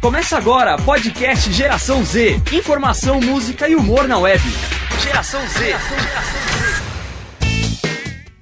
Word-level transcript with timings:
Começa 0.00 0.36
agora, 0.36 0.76
podcast 0.76 1.52
Geração 1.52 2.04
Z. 2.04 2.42
Informação, 2.52 3.20
música 3.20 3.68
e 3.68 3.76
humor 3.76 4.08
na 4.08 4.18
web. 4.18 4.42
Geração 5.00 5.40
Z. 5.48 5.74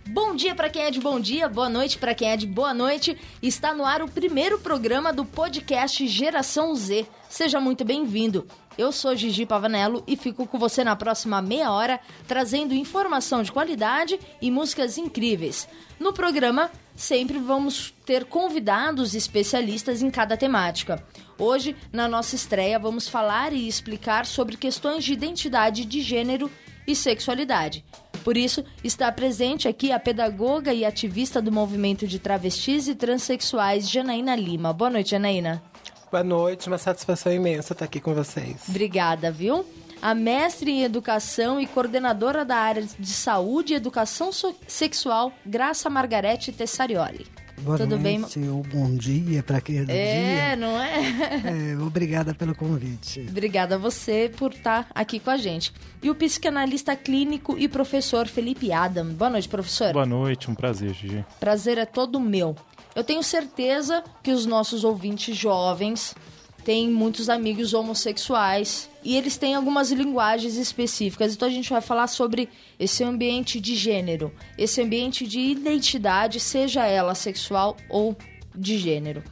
Bom 0.08 0.34
dia 0.34 0.54
para 0.54 0.70
quem 0.70 0.82
é 0.82 0.90
de 0.90 1.00
bom 1.00 1.20
dia, 1.20 1.48
boa 1.48 1.68
noite 1.68 1.98
para 1.98 2.14
quem 2.14 2.30
é 2.30 2.36
de 2.36 2.46
boa 2.46 2.72
noite. 2.72 3.18
Está 3.42 3.74
no 3.74 3.84
ar 3.84 4.00
o 4.00 4.08
primeiro 4.08 4.58
programa 4.58 5.12
do 5.12 5.24
podcast 5.24 6.06
Geração 6.06 6.74
Z. 6.74 7.06
Seja 7.28 7.60
muito 7.60 7.84
bem-vindo. 7.84 8.46
Eu 8.78 8.92
sou 8.92 9.16
Gigi 9.16 9.46
Pavanello 9.46 10.04
e 10.06 10.16
fico 10.16 10.46
com 10.46 10.58
você 10.58 10.84
na 10.84 10.94
próxima 10.94 11.40
meia 11.40 11.70
hora 11.70 11.98
trazendo 12.28 12.74
informação 12.74 13.42
de 13.42 13.50
qualidade 13.50 14.20
e 14.40 14.50
músicas 14.50 14.98
incríveis. 14.98 15.66
No 15.98 16.12
programa, 16.12 16.70
sempre 16.94 17.38
vamos 17.38 17.94
ter 18.04 18.26
convidados 18.26 19.14
especialistas 19.14 20.02
em 20.02 20.10
cada 20.10 20.36
temática. 20.36 21.02
Hoje, 21.38 21.74
na 21.90 22.06
nossa 22.06 22.34
estreia, 22.34 22.78
vamos 22.78 23.08
falar 23.08 23.54
e 23.54 23.66
explicar 23.66 24.26
sobre 24.26 24.58
questões 24.58 25.04
de 25.04 25.14
identidade 25.14 25.86
de 25.86 26.02
gênero 26.02 26.50
e 26.86 26.94
sexualidade. 26.94 27.82
Por 28.22 28.36
isso, 28.36 28.62
está 28.84 29.10
presente 29.10 29.68
aqui 29.68 29.90
a 29.90 29.98
pedagoga 29.98 30.74
e 30.74 30.84
ativista 30.84 31.40
do 31.40 31.52
movimento 31.52 32.06
de 32.06 32.18
travestis 32.18 32.88
e 32.88 32.94
transexuais, 32.94 33.88
Janaína 33.88 34.36
Lima. 34.36 34.72
Boa 34.72 34.90
noite, 34.90 35.10
Janaína. 35.10 35.62
Boa 36.10 36.22
noite, 36.22 36.68
uma 36.68 36.78
satisfação 36.78 37.32
imensa 37.32 37.72
estar 37.72 37.84
aqui 37.84 38.00
com 38.00 38.14
vocês. 38.14 38.62
Obrigada, 38.68 39.30
viu? 39.30 39.66
A 40.00 40.14
mestre 40.14 40.70
em 40.70 40.82
educação 40.84 41.60
e 41.60 41.66
coordenadora 41.66 42.44
da 42.44 42.56
área 42.56 42.86
de 42.98 43.10
saúde 43.10 43.72
e 43.72 43.76
educação 43.76 44.30
so 44.30 44.54
sexual, 44.68 45.32
Graça 45.44 45.90
Margarete 45.90 46.52
Tessarioli. 46.52 47.26
Boa 47.58 47.78
Tudo 47.78 47.98
noite 47.98 48.38
bem? 48.38 48.50
ou 48.50 48.62
bom 48.62 48.94
dia 48.94 49.42
para 49.42 49.62
quem 49.62 49.78
é 49.78 49.84
do 49.84 49.90
É, 49.90 50.46
dia. 50.48 50.56
não 50.56 50.78
é? 50.80 51.72
É, 51.72 51.78
obrigada 51.78 52.34
pelo 52.34 52.54
convite. 52.54 53.24
Obrigada 53.30 53.76
a 53.76 53.78
você 53.78 54.30
por 54.36 54.52
estar 54.52 54.86
aqui 54.94 55.18
com 55.18 55.30
a 55.30 55.38
gente. 55.38 55.72
E 56.02 56.10
o 56.10 56.14
psicanalista 56.14 56.94
clínico 56.94 57.56
e 57.58 57.66
professor 57.66 58.26
Felipe 58.28 58.70
Adam. 58.70 59.06
Boa 59.14 59.30
noite, 59.30 59.48
professor. 59.48 59.94
Boa 59.94 60.04
noite, 60.04 60.50
um 60.50 60.54
prazer, 60.54 60.92
Gigi. 60.92 61.24
Prazer 61.40 61.78
é 61.78 61.86
todo 61.86 62.20
meu. 62.20 62.54
Eu 62.96 63.04
tenho 63.04 63.22
certeza 63.22 64.02
que 64.22 64.30
os 64.30 64.46
nossos 64.46 64.82
ouvintes 64.82 65.36
jovens 65.36 66.14
têm 66.64 66.90
muitos 66.90 67.28
amigos 67.28 67.74
homossexuais 67.74 68.88
e 69.04 69.14
eles 69.14 69.36
têm 69.36 69.54
algumas 69.54 69.92
linguagens 69.92 70.56
específicas. 70.56 71.34
Então 71.34 71.46
a 71.46 71.50
gente 71.50 71.68
vai 71.68 71.82
falar 71.82 72.06
sobre 72.06 72.48
esse 72.78 73.04
ambiente 73.04 73.60
de 73.60 73.76
gênero, 73.76 74.32
esse 74.56 74.80
ambiente 74.80 75.26
de 75.26 75.38
identidade, 75.40 76.40
seja 76.40 76.86
ela 76.86 77.14
sexual 77.14 77.76
ou 77.90 78.16
de 78.54 78.78
gênero. 78.78 79.22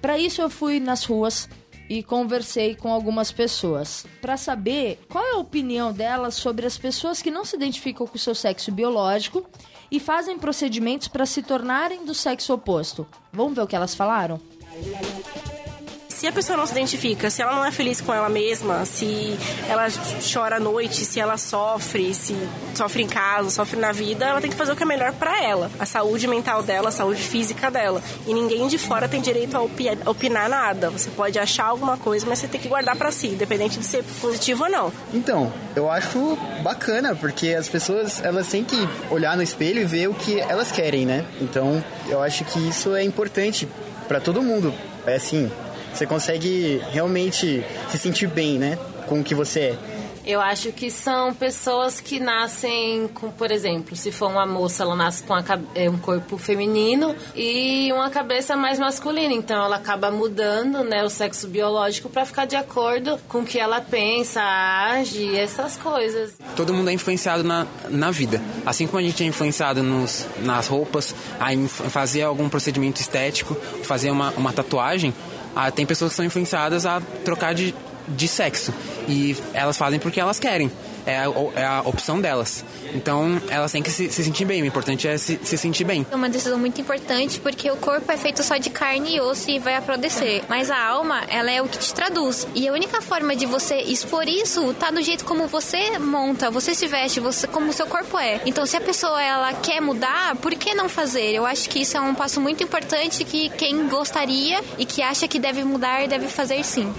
Para 0.00 0.18
isso 0.18 0.40
eu 0.40 0.48
fui 0.48 0.80
nas 0.80 1.04
ruas 1.04 1.50
e 1.90 2.02
conversei 2.02 2.74
com 2.74 2.90
algumas 2.90 3.30
pessoas 3.30 4.06
para 4.22 4.38
saber 4.38 4.98
qual 5.10 5.22
é 5.22 5.32
a 5.32 5.38
opinião 5.38 5.92
delas 5.92 6.34
sobre 6.34 6.64
as 6.64 6.78
pessoas 6.78 7.20
que 7.20 7.30
não 7.30 7.44
se 7.44 7.56
identificam 7.56 8.06
com 8.06 8.16
o 8.16 8.18
seu 8.18 8.34
sexo 8.34 8.72
biológico 8.72 9.46
e 9.92 10.00
fazem 10.00 10.38
procedimentos 10.38 11.06
para 11.06 11.26
se 11.26 11.42
tornarem 11.42 12.06
do 12.06 12.14
sexo 12.14 12.54
oposto. 12.54 13.06
Vamos 13.30 13.54
ver 13.54 13.60
o 13.60 13.66
que 13.66 13.76
elas 13.76 13.94
falaram? 13.94 14.40
Se 16.22 16.28
a 16.28 16.32
pessoa 16.32 16.56
não 16.56 16.64
se 16.64 16.70
identifica, 16.70 17.28
se 17.30 17.42
ela 17.42 17.52
não 17.52 17.64
é 17.64 17.72
feliz 17.72 18.00
com 18.00 18.14
ela 18.14 18.28
mesma, 18.28 18.84
se 18.84 19.36
ela 19.68 19.88
chora 20.32 20.58
à 20.58 20.60
noite, 20.60 21.04
se 21.04 21.18
ela 21.18 21.36
sofre, 21.36 22.14
se 22.14 22.36
sofre 22.76 23.02
em 23.02 23.08
casa, 23.08 23.50
sofre 23.50 23.76
na 23.80 23.90
vida, 23.90 24.26
ela 24.26 24.40
tem 24.40 24.48
que 24.48 24.56
fazer 24.56 24.70
o 24.70 24.76
que 24.76 24.84
é 24.84 24.86
melhor 24.86 25.12
para 25.14 25.42
ela, 25.42 25.68
a 25.80 25.84
saúde 25.84 26.28
mental 26.28 26.62
dela, 26.62 26.90
a 26.90 26.92
saúde 26.92 27.20
física 27.20 27.72
dela. 27.72 28.00
E 28.24 28.32
ninguém 28.32 28.68
de 28.68 28.78
fora 28.78 29.08
tem 29.08 29.20
direito 29.20 29.56
a 29.56 29.62
opinar 30.08 30.48
nada. 30.48 30.90
Você 30.90 31.10
pode 31.10 31.40
achar 31.40 31.64
alguma 31.64 31.96
coisa, 31.96 32.24
mas 32.24 32.38
você 32.38 32.46
tem 32.46 32.60
que 32.60 32.68
guardar 32.68 32.94
para 32.94 33.10
si, 33.10 33.26
independente 33.26 33.80
de 33.80 33.84
ser 33.84 34.04
positivo 34.20 34.62
ou 34.62 34.70
não. 34.70 34.92
Então, 35.12 35.52
eu 35.74 35.90
acho 35.90 36.38
bacana, 36.62 37.16
porque 37.16 37.48
as 37.48 37.68
pessoas, 37.68 38.22
elas 38.22 38.46
têm 38.46 38.62
que 38.62 38.88
olhar 39.10 39.36
no 39.36 39.42
espelho 39.42 39.82
e 39.82 39.84
ver 39.84 40.08
o 40.08 40.14
que 40.14 40.38
elas 40.38 40.70
querem, 40.70 41.04
né? 41.04 41.24
Então, 41.40 41.82
eu 42.06 42.22
acho 42.22 42.44
que 42.44 42.60
isso 42.68 42.94
é 42.94 43.02
importante 43.02 43.66
para 44.06 44.20
todo 44.20 44.40
mundo. 44.40 44.72
É 45.04 45.16
assim, 45.16 45.50
você 45.92 46.06
consegue 46.06 46.82
realmente 46.90 47.64
se 47.90 47.98
sentir 47.98 48.28
bem, 48.28 48.58
né? 48.58 48.78
Com 49.06 49.20
o 49.20 49.24
que 49.24 49.34
você 49.34 49.60
é. 49.60 49.78
Eu 50.24 50.40
acho 50.40 50.70
que 50.70 50.88
são 50.88 51.34
pessoas 51.34 52.00
que 52.00 52.20
nascem 52.20 53.08
com, 53.08 53.28
por 53.28 53.50
exemplo, 53.50 53.96
se 53.96 54.12
for 54.12 54.30
uma 54.30 54.46
moça, 54.46 54.84
ela 54.84 54.94
nasce 54.94 55.24
com 55.24 55.34
um 55.34 55.98
corpo 55.98 56.38
feminino 56.38 57.14
e 57.34 57.92
uma 57.92 58.08
cabeça 58.08 58.54
mais 58.56 58.78
masculina. 58.78 59.34
Então 59.34 59.64
ela 59.64 59.76
acaba 59.76 60.12
mudando, 60.12 60.84
né, 60.84 61.02
o 61.02 61.10
sexo 61.10 61.48
biológico 61.48 62.08
para 62.08 62.24
ficar 62.24 62.44
de 62.44 62.54
acordo 62.54 63.18
com 63.28 63.40
o 63.40 63.44
que 63.44 63.58
ela 63.58 63.80
pensa, 63.80 64.40
age, 64.40 65.36
essas 65.36 65.76
coisas. 65.76 66.34
Todo 66.54 66.72
mundo 66.72 66.88
é 66.88 66.92
influenciado 66.92 67.42
na, 67.42 67.66
na 67.88 68.12
vida. 68.12 68.40
Assim 68.64 68.86
como 68.86 69.00
a 69.00 69.02
gente 69.02 69.24
é 69.24 69.26
influenciado 69.26 69.82
nos, 69.82 70.24
nas 70.38 70.68
roupas, 70.68 71.12
a 71.40 71.50
fazer 71.90 72.22
algum 72.22 72.48
procedimento 72.48 73.00
estético, 73.00 73.56
fazer 73.82 74.12
uma, 74.12 74.30
uma 74.36 74.52
tatuagem, 74.52 75.12
ah, 75.54 75.70
tem 75.70 75.84
pessoas 75.86 76.12
que 76.12 76.16
são 76.16 76.24
influenciadas 76.24 76.86
a 76.86 77.00
trocar 77.24 77.54
de, 77.54 77.74
de 78.08 78.28
sexo. 78.28 78.72
E 79.08 79.36
elas 79.52 79.76
fazem 79.76 79.98
porque 79.98 80.20
elas 80.20 80.38
querem. 80.38 80.70
É 81.06 81.18
a, 81.18 81.24
é 81.56 81.64
a 81.64 81.80
opção 81.84 82.20
delas. 82.20 82.64
Então, 82.94 83.40
elas 83.48 83.72
têm 83.72 83.82
que 83.82 83.90
se, 83.90 84.10
se 84.10 84.24
sentir 84.24 84.44
bem. 84.44 84.62
O 84.62 84.66
importante 84.66 85.08
é 85.08 85.16
se, 85.18 85.38
se, 85.42 85.56
sentir 85.58 85.84
bem. 85.84 86.06
É 86.10 86.14
uma 86.14 86.28
decisão 86.28 86.58
muito 86.58 86.80
importante 86.80 87.40
porque 87.40 87.70
o 87.70 87.76
corpo 87.76 88.10
é 88.10 88.16
feito 88.16 88.42
só 88.42 88.56
de 88.56 88.70
carne 88.70 89.16
e 89.16 89.20
osso 89.20 89.50
e 89.50 89.58
vai 89.58 89.76
apodrecer. 89.76 90.42
Mas 90.48 90.70
a 90.70 90.80
alma, 90.80 91.22
ela 91.28 91.50
é 91.50 91.60
o 91.60 91.68
que 91.68 91.78
te 91.78 91.92
traduz. 91.92 92.46
E 92.54 92.68
a 92.68 92.72
única 92.72 93.00
forma 93.00 93.34
de 93.34 93.46
você 93.46 93.76
expor 93.76 94.28
isso 94.28 94.72
tá 94.74 94.90
do 94.90 95.02
jeito 95.02 95.24
como 95.24 95.46
você 95.46 95.98
monta, 95.98 96.50
você 96.50 96.74
se 96.74 96.86
veste, 96.86 97.20
você 97.20 97.46
como 97.46 97.70
o 97.70 97.72
seu 97.72 97.86
corpo 97.86 98.18
é. 98.18 98.40
Então, 98.46 98.66
se 98.66 98.76
a 98.76 98.80
pessoa 98.80 99.22
ela 99.22 99.52
quer 99.54 99.80
mudar, 99.80 100.36
por 100.36 100.54
que 100.54 100.74
não 100.74 100.88
fazer? 100.88 101.34
Eu 101.34 101.46
acho 101.46 101.68
que 101.68 101.80
isso 101.80 101.96
é 101.96 102.00
um 102.00 102.14
passo 102.14 102.40
muito 102.40 102.62
importante 102.62 103.24
que 103.24 103.48
quem 103.50 103.88
gostaria 103.88 104.60
e 104.78 104.84
que 104.84 105.02
acha 105.02 105.26
que 105.28 105.38
deve 105.38 105.64
mudar, 105.64 106.06
deve 106.06 106.28
fazer 106.28 106.62
sim. 106.64 106.92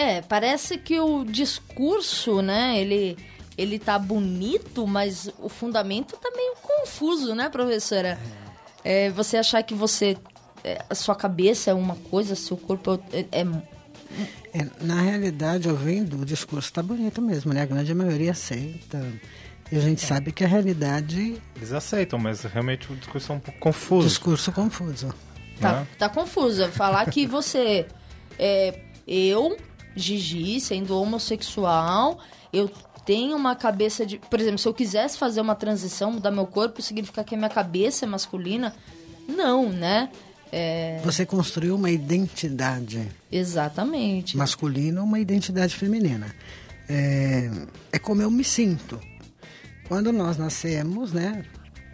É, 0.00 0.22
parece 0.22 0.78
que 0.78 0.98
o 0.98 1.26
discurso, 1.26 2.40
né, 2.40 2.80
ele, 2.80 3.18
ele 3.58 3.78
tá 3.78 3.98
bonito, 3.98 4.86
mas 4.86 5.28
o 5.38 5.50
fundamento 5.50 6.16
tá 6.16 6.30
meio 6.34 6.54
confuso, 6.62 7.34
né, 7.34 7.50
professora? 7.50 8.18
É, 8.82 9.10
você 9.10 9.36
achar 9.36 9.62
que 9.62 9.74
você. 9.74 10.16
É, 10.64 10.82
a 10.88 10.94
sua 10.94 11.14
cabeça 11.14 11.70
é 11.70 11.74
uma 11.74 11.96
coisa, 11.96 12.34
seu 12.34 12.56
corpo 12.56 12.98
é. 13.12 13.26
é... 13.30 13.46
É, 14.54 14.66
na 14.80 15.02
realidade, 15.02 15.68
ouvindo, 15.68 16.22
o 16.22 16.24
discurso 16.24 16.70
está 16.70 16.82
bonito 16.82 17.20
mesmo, 17.20 17.52
né? 17.52 17.60
A 17.60 17.66
grande 17.66 17.94
maioria 17.94 18.30
aceita. 18.30 19.06
E 19.70 19.76
a 19.76 19.80
gente 19.80 20.00
sabe 20.00 20.32
que 20.32 20.42
a 20.42 20.48
realidade. 20.48 21.40
Eles 21.54 21.72
aceitam, 21.72 22.18
mas 22.18 22.42
realmente 22.44 22.90
o 22.90 22.96
discurso 22.96 23.32
é 23.32 23.34
um 23.34 23.38
pouco 23.38 23.60
confuso. 23.60 24.08
Discurso 24.08 24.50
confuso. 24.50 25.14
Tá, 25.60 25.86
tá 25.98 26.08
confuso. 26.08 26.68
Falar 26.68 27.04
que 27.10 27.26
você. 27.26 27.86
É, 28.38 28.80
eu, 29.06 29.56
Gigi, 30.00 30.60
sendo 30.60 30.98
homossexual, 30.98 32.18
eu 32.52 32.70
tenho 33.04 33.36
uma 33.36 33.54
cabeça 33.54 34.04
de. 34.04 34.18
Por 34.18 34.40
exemplo, 34.40 34.58
se 34.58 34.66
eu 34.66 34.74
quisesse 34.74 35.18
fazer 35.18 35.40
uma 35.40 35.54
transição, 35.54 36.12
mudar 36.12 36.30
meu 36.30 36.46
corpo, 36.46 36.82
significa 36.82 37.22
que 37.22 37.34
a 37.34 37.38
minha 37.38 37.50
cabeça 37.50 38.04
é 38.04 38.08
masculina? 38.08 38.74
Não, 39.28 39.70
né? 39.70 40.10
É... 40.52 41.00
Você 41.04 41.24
construiu 41.24 41.76
uma 41.76 41.90
identidade. 41.90 43.08
Exatamente. 43.30 44.36
Masculina, 44.36 45.02
uma 45.02 45.20
identidade 45.20 45.74
feminina. 45.76 46.34
É, 46.88 47.50
é 47.92 47.98
como 47.98 48.20
eu 48.20 48.30
me 48.30 48.42
sinto. 48.42 49.00
Quando 49.86 50.12
nós 50.12 50.36
nascemos, 50.36 51.12
né? 51.12 51.44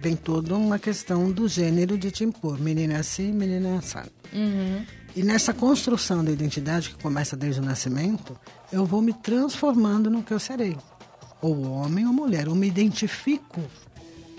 Tem 0.01 0.15
toda 0.15 0.55
uma 0.55 0.79
questão 0.79 1.31
do 1.31 1.49
gênero 1.49 1.99
de 1.99 2.11
te 2.11 2.25
impor. 2.25 2.59
Menina 2.59 2.95
é 2.95 2.99
assim, 2.99 3.33
menina 3.33 3.69
é 3.69 3.77
assado. 3.79 4.11
Uhum. 4.33 4.85
E 5.17 5.23
nessa 5.23 5.55
construção 5.55 6.23
da 6.23 6.31
identidade, 6.31 6.91
que 6.91 7.03
começa 7.03 7.35
desde 7.35 7.59
o 7.59 7.65
nascimento, 7.65 8.39
eu 8.71 8.85
vou 8.85 9.01
me 9.01 9.15
transformando 9.15 10.11
no 10.11 10.23
que 10.23 10.31
eu 10.31 10.39
serei. 10.39 10.77
Ou 11.41 11.71
homem 11.71 12.07
ou 12.07 12.13
mulher. 12.13 12.49
Ou 12.51 12.55
me 12.55 12.69
identifico 12.69 13.63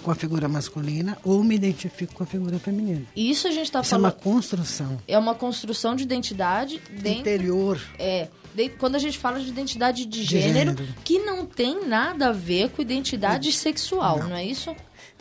com 0.03 0.11
a 0.11 0.15
figura 0.15 0.47
masculina 0.47 1.17
ou 1.23 1.43
me 1.43 1.55
identifico 1.55 2.13
com 2.13 2.23
a 2.23 2.27
figura 2.27 2.59
feminina. 2.59 3.01
Isso 3.15 3.47
a 3.47 3.51
gente 3.51 3.65
está 3.65 3.81
Isso 3.81 3.89
falando. 3.89 4.05
é 4.05 4.07
uma 4.07 4.11
construção. 4.13 5.01
É 5.07 5.17
uma 5.17 5.33
construção 5.33 5.95
de 5.95 6.03
identidade 6.03 6.79
dentro, 6.91 7.21
interior. 7.21 7.81
É. 7.97 8.27
De, 8.53 8.69
quando 8.69 8.95
a 8.95 8.99
gente 8.99 9.17
fala 9.17 9.39
de 9.39 9.49
identidade 9.49 10.05
de, 10.05 10.19
de 10.19 10.23
gênero, 10.23 10.77
gênero, 10.77 10.95
que 11.03 11.17
não 11.19 11.43
tem 11.43 11.87
nada 11.87 12.29
a 12.29 12.31
ver 12.31 12.69
com 12.69 12.83
identidade 12.83 13.51
sexual, 13.51 14.19
não, 14.19 14.29
não 14.29 14.35
é 14.35 14.45
isso? 14.45 14.69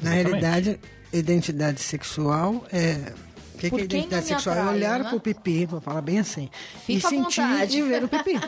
Na 0.02 0.14
Exatamente. 0.14 0.42
realidade, 0.42 0.80
identidade 1.12 1.80
sexual 1.80 2.66
é 2.70 3.12
o 3.56 3.58
que, 3.58 3.70
que 3.70 3.80
é 3.80 3.84
identidade 3.84 4.26
sexual? 4.26 4.56
é 4.56 4.64
olhar 4.64 5.00
né? 5.00 5.10
pro 5.10 5.20
pipi, 5.20 5.66
vou 5.66 5.80
falar 5.80 6.00
bem 6.00 6.18
assim. 6.18 6.48
Fica 6.84 7.06
e 7.06 7.10
sentir 7.10 7.42
vontade. 7.42 7.78
e 7.78 7.82
ver 7.82 8.04
o 8.04 8.08
pipi. 8.08 8.40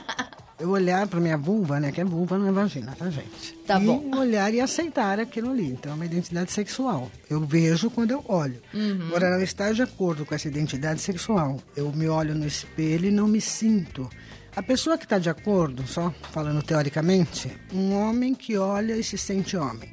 eu 0.58 0.70
olhar 0.70 1.06
para 1.06 1.20
minha 1.20 1.36
vulva, 1.36 1.78
né? 1.78 1.92
Que 1.92 2.00
é 2.00 2.04
vulva, 2.04 2.36
não 2.36 2.48
é 2.48 2.52
vagina, 2.52 2.94
tá, 2.98 3.08
gente? 3.08 3.54
Tá 3.66 3.80
e 3.80 3.84
bom. 3.84 4.16
olhar 4.16 4.52
e 4.52 4.60
aceitar 4.60 5.20
aquilo 5.20 5.50
ali. 5.50 5.66
Então, 5.66 5.92
é 5.92 5.94
uma 5.94 6.04
identidade 6.04 6.50
sexual. 6.50 7.10
Eu 7.30 7.40
vejo 7.40 7.90
quando 7.90 8.10
eu 8.10 8.24
olho. 8.28 8.60
Uhum. 8.74 9.06
Agora, 9.06 9.30
não 9.30 9.42
estar 9.42 9.72
de 9.72 9.82
acordo 9.82 10.26
com 10.26 10.34
essa 10.34 10.48
identidade 10.48 11.00
sexual. 11.00 11.60
Eu 11.76 11.92
me 11.92 12.08
olho 12.08 12.34
no 12.34 12.46
espelho 12.46 13.06
e 13.06 13.10
não 13.10 13.28
me 13.28 13.40
sinto. 13.40 14.08
A 14.56 14.62
pessoa 14.62 14.98
que 14.98 15.04
está 15.04 15.18
de 15.18 15.30
acordo, 15.30 15.86
só 15.86 16.12
falando 16.32 16.60
teoricamente, 16.62 17.48
um 17.72 17.94
homem 17.94 18.34
que 18.34 18.56
olha 18.56 18.96
e 18.96 19.04
se 19.04 19.16
sente 19.16 19.56
homem. 19.56 19.88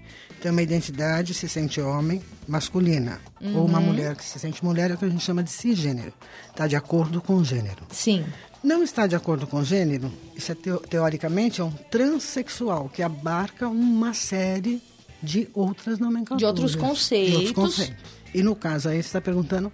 Tem 0.45 0.51
uma 0.51 0.62
identidade, 0.62 1.33
se 1.33 1.50
sente 1.50 1.81
homem, 1.81 2.21
masculina. 2.47 3.19
Ou 3.42 3.65
uma 3.65 3.80
Uhum. 3.80 3.86
mulher 3.88 4.15
que 4.15 4.24
se 4.24 4.38
sente 4.38 4.63
mulher, 4.63 4.92
é 4.92 4.94
o 4.94 4.97
que 5.00 5.06
a 5.06 5.09
gente 5.09 5.24
chama 5.24 5.42
de 5.42 5.50
cisgênero. 5.50 6.13
Está 6.51 6.68
de 6.68 6.75
acordo 6.75 7.19
com 7.19 7.33
o 7.38 7.44
gênero. 7.44 7.81
Sim. 7.92 8.24
Não 8.63 8.83
está 8.83 9.07
de 9.07 9.15
acordo 9.15 9.47
com 9.47 9.57
o 9.57 9.63
gênero, 9.65 10.13
isso 10.36 10.51
é 10.51 10.56
teo- 10.56 10.77
teoricamente 10.88 11.62
é 11.62 11.63
um 11.63 11.71
transexual, 11.71 12.89
que 12.94 13.01
abarca 13.01 13.68
uma 13.68 14.13
série 14.13 14.83
de 15.19 15.50
outras 15.51 15.97
nomenclaturas. 15.97 16.38
De 16.39 16.45
outros 16.45 16.75
conceitos. 16.75 17.92
E 18.31 18.44
no 18.44 18.56
caso 18.56 18.89
aí 18.89 18.97
você 19.01 19.07
está 19.07 19.19
perguntando 19.21 19.71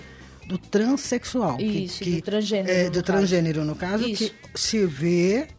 do 0.48 0.58
transexual. 0.58 1.58
que- 1.58 1.66
Isso, 1.66 2.02
que, 2.02 2.12
do 2.16 2.22
transgênero, 2.22 2.72
É, 2.72 2.84
no 2.86 2.92
do 2.92 2.94
caso. 2.94 3.04
transgênero, 3.04 3.66
no 3.66 3.76
caso, 3.76 4.08
Isso. 4.08 4.32
que 4.54 4.58
se 4.62 4.86
vê 4.86 5.50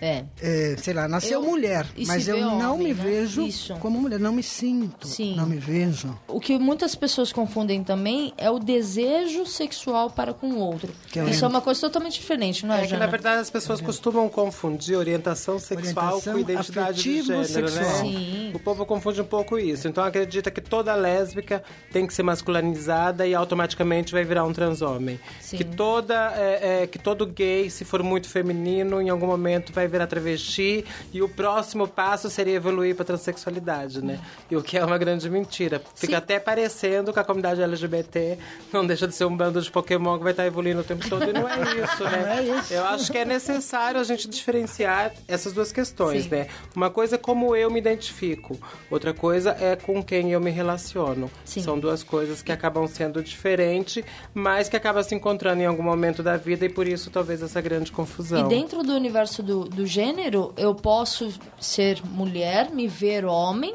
É. 0.00 0.24
é, 0.42 0.76
sei 0.78 0.92
lá, 0.92 1.06
nasceu 1.08 1.40
Eu- 1.42 1.48
mulher, 1.48 1.86
mas 2.06 2.26
eu 2.28 2.36
não 2.38 2.74
homem, 2.74 2.88
me 2.88 2.94
né? 2.94 3.02
vejo 3.02 3.42
Isso. 3.46 3.74
como 3.76 3.98
mulher, 4.00 4.18
não 4.20 4.32
me 4.32 4.42
sinto, 4.42 5.06
Sim. 5.06 5.34
não 5.36 5.46
me 5.46 5.56
vejo. 5.56 6.18
O 6.28 6.40
que 6.40 6.58
muitas 6.58 6.94
pessoas 6.94 7.32
confundem 7.32 7.82
também 7.82 8.32
é 8.36 8.50
o 8.50 8.58
desejo 8.58 9.46
sexual 9.46 10.10
para 10.10 10.34
com 10.34 10.48
o 10.48 10.58
outro. 10.58 10.92
Que 11.10 11.20
é 11.20 11.24
Isso 11.30 11.44
é 11.44 11.48
uma 11.48 11.60
coisa 11.60 11.80
totalmente 11.80 12.14
diferente, 12.20 12.66
não 12.66 12.74
é, 12.74 12.84
É 12.84 12.86
que, 12.86 12.96
na 12.96 13.06
verdade, 13.06 13.40
as 13.40 13.50
pessoas 13.50 13.80
costumam 13.80 14.28
confundir 14.28 14.96
orientação 14.96 15.58
sexual 15.58 16.06
Orientação 16.18 16.32
com 16.34 16.38
identidade 16.38 17.02
de 17.02 17.22
gênero, 17.22 17.44
sexual. 17.46 17.84
né? 17.84 17.94
Sim. 18.00 18.50
O 18.54 18.58
povo 18.58 18.84
confunde 18.84 19.20
um 19.20 19.24
pouco 19.24 19.58
isso. 19.58 19.88
Então 19.88 20.02
acredita 20.04 20.50
que 20.50 20.60
toda 20.60 20.94
lésbica 20.94 21.62
tem 21.92 22.06
que 22.06 22.12
ser 22.14 22.22
masculinizada 22.22 23.26
e 23.26 23.34
automaticamente 23.34 24.12
vai 24.12 24.24
virar 24.24 24.44
um 24.44 24.52
transhomem. 24.52 25.18
Sim. 25.40 25.56
Que 25.56 25.64
toda 25.64 26.32
é, 26.36 26.82
é, 26.82 26.86
que 26.86 26.98
todo 26.98 27.26
gay, 27.26 27.68
se 27.70 27.84
for 27.84 28.02
muito 28.02 28.28
feminino, 28.28 29.00
em 29.00 29.08
algum 29.08 29.26
momento 29.26 29.72
vai 29.72 29.83
virar 29.88 30.06
travesti 30.06 30.84
e 31.12 31.22
o 31.22 31.28
próximo 31.28 31.86
passo 31.86 32.30
seria 32.30 32.54
evoluir 32.54 32.94
para 32.94 33.04
transexualidade, 33.04 34.04
né? 34.04 34.20
E 34.50 34.56
o 34.56 34.62
que 34.62 34.76
é 34.76 34.84
uma 34.84 34.98
grande 34.98 35.28
mentira. 35.28 35.80
Fica 35.94 36.12
Sim. 36.12 36.16
até 36.16 36.38
parecendo 36.38 37.12
que 37.12 37.18
a 37.18 37.24
comunidade 37.24 37.62
LGBT 37.62 38.38
não 38.72 38.86
deixa 38.86 39.06
de 39.06 39.14
ser 39.14 39.24
um 39.24 39.36
bando 39.36 39.60
de 39.60 39.70
Pokémon 39.70 40.16
que 40.18 40.24
vai 40.24 40.32
estar 40.32 40.46
evoluindo 40.46 40.80
o 40.80 40.84
tempo 40.84 41.08
todo 41.08 41.28
e 41.28 41.32
não 41.32 41.48
é 41.48 41.60
isso, 41.82 42.04
né? 42.04 42.64
Eu 42.70 42.84
acho 42.84 43.10
que 43.10 43.18
é 43.18 43.24
necessário 43.24 44.00
a 44.00 44.04
gente 44.04 44.28
diferenciar 44.28 45.12
essas 45.26 45.52
duas 45.52 45.72
questões, 45.72 46.24
Sim. 46.24 46.30
né? 46.30 46.46
Uma 46.74 46.90
coisa 46.90 47.16
é 47.16 47.18
como 47.18 47.54
eu 47.56 47.70
me 47.70 47.78
identifico, 47.78 48.58
outra 48.90 49.12
coisa 49.12 49.56
é 49.60 49.76
com 49.76 50.02
quem 50.02 50.32
eu 50.32 50.40
me 50.40 50.50
relaciono. 50.50 51.30
Sim. 51.44 51.62
São 51.62 51.78
duas 51.78 52.02
coisas 52.02 52.42
que 52.42 52.52
acabam 52.52 52.86
sendo 52.86 53.22
diferentes, 53.22 54.04
mas 54.32 54.68
que 54.68 54.76
acabam 54.76 55.02
se 55.02 55.14
encontrando 55.14 55.62
em 55.62 55.66
algum 55.66 55.82
momento 55.82 56.22
da 56.22 56.36
vida 56.36 56.66
e 56.66 56.68
por 56.68 56.86
isso 56.86 57.10
talvez 57.10 57.42
essa 57.42 57.60
grande 57.60 57.92
confusão. 57.92 58.46
E 58.46 58.48
dentro 58.48 58.82
do 58.82 58.94
universo 58.94 59.42
do, 59.42 59.64
do 59.74 59.86
gênero, 59.86 60.54
eu 60.56 60.74
posso 60.74 61.38
ser 61.60 62.02
mulher, 62.04 62.70
me 62.70 62.88
ver 62.88 63.24
homem, 63.24 63.74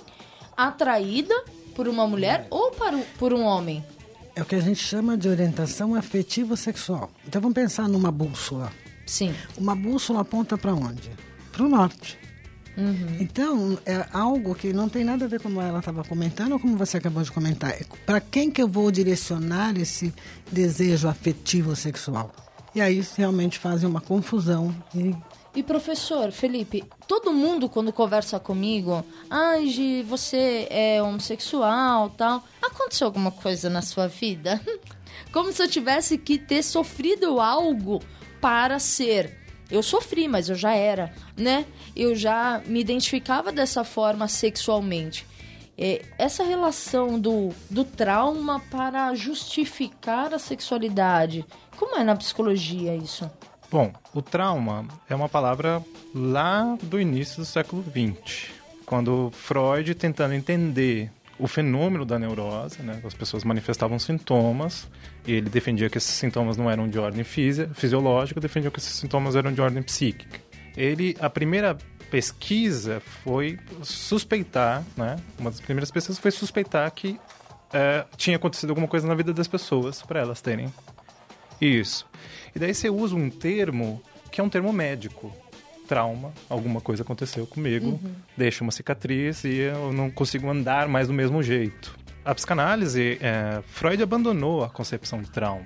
atraída 0.56 1.36
por 1.75 1.88
uma 1.88 2.07
mulher 2.07 2.48
ou 2.50 2.72
por 3.18 3.34
um 3.34 3.44
homem. 3.44 3.84
É 4.36 4.42
o 4.42 4.46
que 4.46 4.56
a 4.56 4.60
gente 4.60 4.81
chama 4.81 5.18
de 5.18 5.28
orientação 5.28 5.96
afetivo-sexual. 5.96 7.12
Então 7.28 7.42
vamos 7.42 7.56
pensar 7.56 7.88
numa 7.88 8.12
bússola. 8.12 8.72
Sim. 9.06 9.34
Uma 9.57 9.75
bússola 9.75 10.22
aponta 10.22 10.57
para 10.57 10.74
onde? 10.74 11.12
Para 11.51 11.63
o 11.63 11.69
norte. 11.69 12.18
Uhum. 12.78 13.18
Então, 13.19 13.78
é 13.86 14.06
algo 14.13 14.56
que 14.56 14.72
não 14.72 14.88
tem 14.88 15.04
nada 15.04 15.25
a 15.25 15.28
ver 15.28 15.42
como 15.42 15.60
ela 15.60 15.80
estava 15.80 16.04
comentando 16.04 16.54
ou 16.54 16.60
como 16.60 16.78
você 16.78 16.98
acabou 16.98 17.22
de 17.22 17.31
comentar. 17.31 17.74
Para 18.06 18.22
quem 18.22 18.50
que 18.50 18.62
eu 18.62 18.68
vou 18.68 18.90
direcionar 18.90 19.78
esse 19.78 20.13
desejo 20.50 21.10
afetivo 21.10 21.75
sexual? 21.75 22.31
E 22.74 22.80
aí 22.80 23.06
realmente 23.18 23.60
fazem 23.60 23.90
uma 23.90 24.00
confusão. 24.00 24.74
E 24.95 25.13
E 25.56 25.63
professor, 25.63 26.31
Felipe, 26.31 26.84
todo 27.07 27.34
mundo 27.34 27.68
quando 27.68 27.92
conversa 27.92 28.40
comigo, 28.40 29.04
ai, 29.30 29.68
Gi, 29.68 30.04
você 30.04 30.68
é 30.69 31.01
homossexual, 31.01 32.12
tal. 32.12 32.44
Aconteceu 32.62 33.07
alguma 33.07 33.31
coisa 33.31 33.69
na 33.69 33.81
sua 33.81 34.07
vida? 34.07 34.62
Como 35.34 35.51
se 35.51 35.62
eu 35.62 35.68
tivesse 35.68 36.18
que 36.18 36.38
ter 36.38 36.63
sofrido 36.63 37.40
algo 37.40 38.00
para 38.40 38.78
ser. 38.80 39.38
Eu 39.72 39.84
sofri, 39.84 40.28
mas 40.28 40.50
eu 40.50 40.56
já 40.56 40.74
era, 40.74 41.13
né? 41.36 41.66
Eu 41.95 42.16
já 42.16 42.62
me 42.66 42.80
identificava 42.80 43.52
dessa 43.52 43.84
forma 43.84 44.28
sexualmente. 44.28 45.25
É, 45.78 46.04
essa 46.18 46.44
relação 46.44 47.19
do, 47.19 47.50
do 47.69 47.84
trauma 47.84 48.60
para 48.72 49.13
justificar 49.16 50.34
a 50.34 50.40
sexualidade, 50.40 51.45
como 51.78 51.95
é 51.95 52.04
na 52.04 52.16
psicologia 52.16 52.95
isso? 52.95 53.30
Bom, 53.71 53.94
o 54.16 54.21
trauma 54.21 54.88
é 55.07 55.13
uma 55.13 55.30
palavra 55.30 55.83
lá 56.13 56.75
do 56.81 57.00
início 57.00 57.38
do 57.38 57.45
século 57.45 57.83
XX, 57.83 58.50
quando 58.83 59.30
Freud, 59.31 59.94
tentando 59.94 60.33
entender 60.33 61.12
o 61.38 61.48
fenômeno 61.48 62.04
da 62.04 62.18
neurose, 62.18 62.81
né, 62.81 63.00
as 63.06 63.13
pessoas 63.13 63.44
manifestavam 63.44 64.00
sintomas, 64.00 64.88
e 65.25 65.33
ele 65.33 65.51
defendia 65.51 65.88
que 65.88 66.00
esses 66.00 66.16
sintomas 66.16 66.57
não 66.57 66.69
eram 66.69 66.89
de 66.89 66.98
ordem 66.98 67.24
fisi 67.24 67.68
fisiológica, 67.75 68.42
defendia 68.42 68.71
que 68.71 68.80
esses 68.80 68.94
sintomas 68.94 69.36
eram 69.36 69.54
de 69.54 69.62
ordem 69.62 69.83
psíquica. 69.83 70.39
Ele, 70.75 71.16
a 71.19 71.30
primeira 71.30 71.77
pesquisa 72.10 73.00
foi 73.24 73.60
suspeitar, 73.83 74.83
né, 74.98 75.16
uma 75.38 75.51
das 75.51 75.62
primeiras 75.62 75.92
pesquisas 75.92 76.18
foi 76.18 76.31
suspeitar 76.31 76.89
que 76.92 77.19
eh, 77.71 78.04
tinha 78.18 78.36
acontecido 78.36 78.71
alguma 78.71 78.88
coisa 78.88 79.07
na 79.07 79.13
vida 79.13 79.31
das 79.31 79.48
pessoas 79.48 80.01
para 80.01 80.19
elas 80.19 80.42
terem 80.42 80.74
isso. 81.62 82.06
E 82.56 82.60
daí 82.60 82.74
você 82.74 82.90
usa 82.90 83.16
um 83.16 83.30
termo 83.30 84.02
que 84.32 84.40
é 84.42 84.44
um 84.44 84.50
termo 84.50 84.72
médico. 84.72 85.34
Trauma, 85.88 86.32
alguma 86.48 86.80
coisa 86.80 87.02
aconteceu 87.02 87.48
comigo, 87.48 88.00
deixa 88.38 88.64
uma 88.64 88.72
cicatriz 88.72 89.44
e 89.44 89.56
eu 89.56 89.92
não 89.92 90.12
consigo 90.12 90.48
andar 90.48 90.88
mais 90.88 91.08
do 91.08 91.14
mesmo 91.14 91.42
jeito. 91.42 91.98
A 92.24 92.36
psicanálise, 92.36 93.18
é, 93.20 93.64
Freud 93.66 94.04
abandonou 94.04 94.64
a 94.64 94.70
concepção 94.70 95.20
de 95.20 95.32
trauma. 95.32 95.64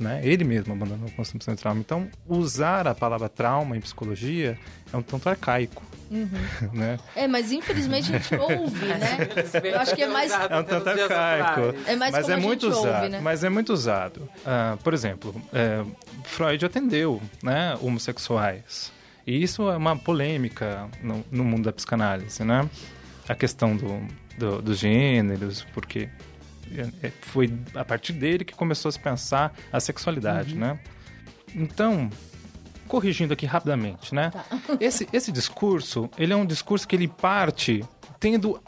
Né? 0.00 0.20
Ele 0.24 0.44
mesmo 0.44 0.72
abandonou 0.72 1.06
a 1.08 1.10
concepção 1.10 1.54
de 1.54 1.60
trauma. 1.60 1.78
Então, 1.78 2.08
usar 2.26 2.88
a 2.88 2.94
palavra 2.94 3.28
trauma 3.28 3.76
em 3.76 3.80
psicologia 3.82 4.58
é 4.90 4.96
um 4.96 5.02
tanto 5.02 5.28
arcaico. 5.28 5.82
Né? 6.72 6.98
É, 7.14 7.28
mas 7.28 7.52
infelizmente 7.52 8.12
a 8.12 8.18
gente 8.18 8.34
ouve, 8.34 8.84
né? 8.86 9.28
Eu 9.62 9.78
acho 9.78 9.94
que 9.94 10.02
é 10.02 10.08
mais. 10.08 10.32
É 10.32 10.58
um 10.58 10.64
tanto 10.64 10.88
arcaico. 10.88 11.60
É 11.86 11.94
mais 11.94 12.12
mas 12.12 12.22
como 12.22 12.32
é 12.32 12.34
a 12.34 12.40
muito 12.40 12.66
gente 12.66 12.74
ouve, 12.76 12.88
usado. 12.88 13.08
né? 13.10 13.20
Mas 13.22 13.44
é 13.44 13.48
muito 13.48 13.72
usado. 13.72 14.28
Ah, 14.44 14.76
por 14.82 14.92
exemplo, 14.92 15.40
é, 15.52 15.84
Freud 16.24 16.64
atendeu 16.66 17.22
né, 17.44 17.76
homossexuais. 17.80 18.90
E 19.26 19.40
isso 19.40 19.70
é 19.70 19.76
uma 19.76 19.96
polêmica 19.96 20.88
no, 21.02 21.24
no 21.30 21.44
mundo 21.44 21.64
da 21.64 21.72
psicanálise, 21.72 22.42
né? 22.42 22.68
A 23.28 23.34
questão 23.36 23.76
do, 23.76 24.00
do- 24.36 24.60
dos 24.62 24.78
gêneros, 24.78 25.64
porque 25.72 26.08
foi 27.22 27.52
a 27.74 27.84
partir 27.84 28.12
dele 28.12 28.44
que 28.44 28.54
começou 28.54 28.88
a 28.88 28.92
se 28.92 28.98
pensar 28.98 29.52
a 29.72 29.80
sexualidade, 29.80 30.54
né? 30.54 30.78
Então, 31.54 32.08
corrigindo 32.86 33.32
aqui 33.32 33.46
rapidamente, 33.46 34.14
né? 34.14 34.30
Esse, 34.80 35.08
esse 35.12 35.30
discurso, 35.30 36.10
ele 36.18 36.32
é 36.32 36.36
um 36.36 36.46
discurso 36.46 36.86
que 36.86 36.96
ele 36.96 37.08
parte 37.08 37.84
tendo 38.18 38.60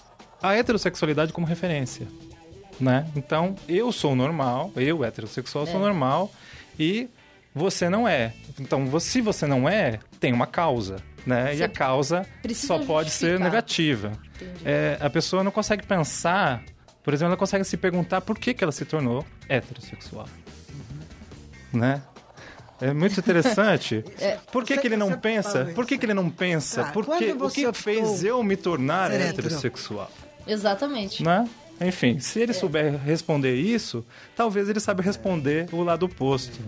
a 0.43 0.55
heterossexualidade 0.55 1.33
como 1.33 1.47
referência, 1.47 2.07
né? 2.81 3.07
Então, 3.15 3.55
eu 3.69 3.93
sou 3.93 4.15
normal, 4.15 4.73
eu 4.77 5.05
heterossexual 5.05 5.67
sou 5.67 5.79
normal 5.79 6.33
e 6.79 7.09
você 7.55 7.89
não 7.89 8.09
é. 8.09 8.33
Então, 8.59 8.99
se 8.99 9.21
você 9.21 9.47
não 9.47 9.69
é, 9.69 9.99
tem 10.19 10.33
uma 10.33 10.47
causa, 10.47 10.97
né? 11.27 11.55
e 11.55 11.63
a 11.63 11.69
causa 11.69 12.27
só 12.55 12.79
pode 12.79 13.11
ser 13.11 13.39
negativa. 13.39 14.13
É, 14.65 14.97
a 15.01 15.11
pessoa 15.11 15.45
não 15.45 15.51
consegue 15.51 15.87
pensar, 15.87 16.63
por 17.03 17.13
exemplo, 17.13 17.31
ela 17.33 17.37
consegue 17.37 17.65
se 17.65 17.77
perguntar 17.77 18.21
por 18.21 18.39
que, 18.39 18.55
que 18.55 18.63
ela 18.63 18.73
se 18.73 18.85
tornou 18.85 19.25
heterossexual, 19.49 20.29
né? 21.73 22.03
É 22.81 22.93
muito 22.93 23.19
interessante. 23.21 24.05
Por 24.51 24.65
que, 24.65 24.75
Você- 24.75 24.81
que 24.81 24.89
ele 24.89 24.97
não 24.97 25.13
pensa? 25.17 25.67
Por 25.73 25.87
que, 25.87 25.97
que 25.97 26.05
ele 26.05 26.15
não 26.15 26.29
pensa? 26.29 26.83
Ah, 26.83 26.91
Por 26.91 27.05
quando 27.07 27.19
que, 27.21 27.31
o 27.31 27.49
que 27.49 27.67
optou 27.67 27.73
fez 27.75 28.25
eu 28.25 28.43
me 28.43 28.57
tornar 28.57 29.09
heterossexual? 29.13 30.11
Exatamente. 30.49 31.23
Né? 31.23 31.49
Enfim, 31.81 32.19
se 32.19 32.41
ele 32.41 32.53
souber 32.53 32.97
responder 32.99 33.55
isso, 33.55 34.05
talvez 34.37 34.69
ele 34.69 34.81
saiba 34.81 35.01
responder 35.01 35.69
o 35.73 35.85
lado 35.85 36.07
oposto. 36.07 36.59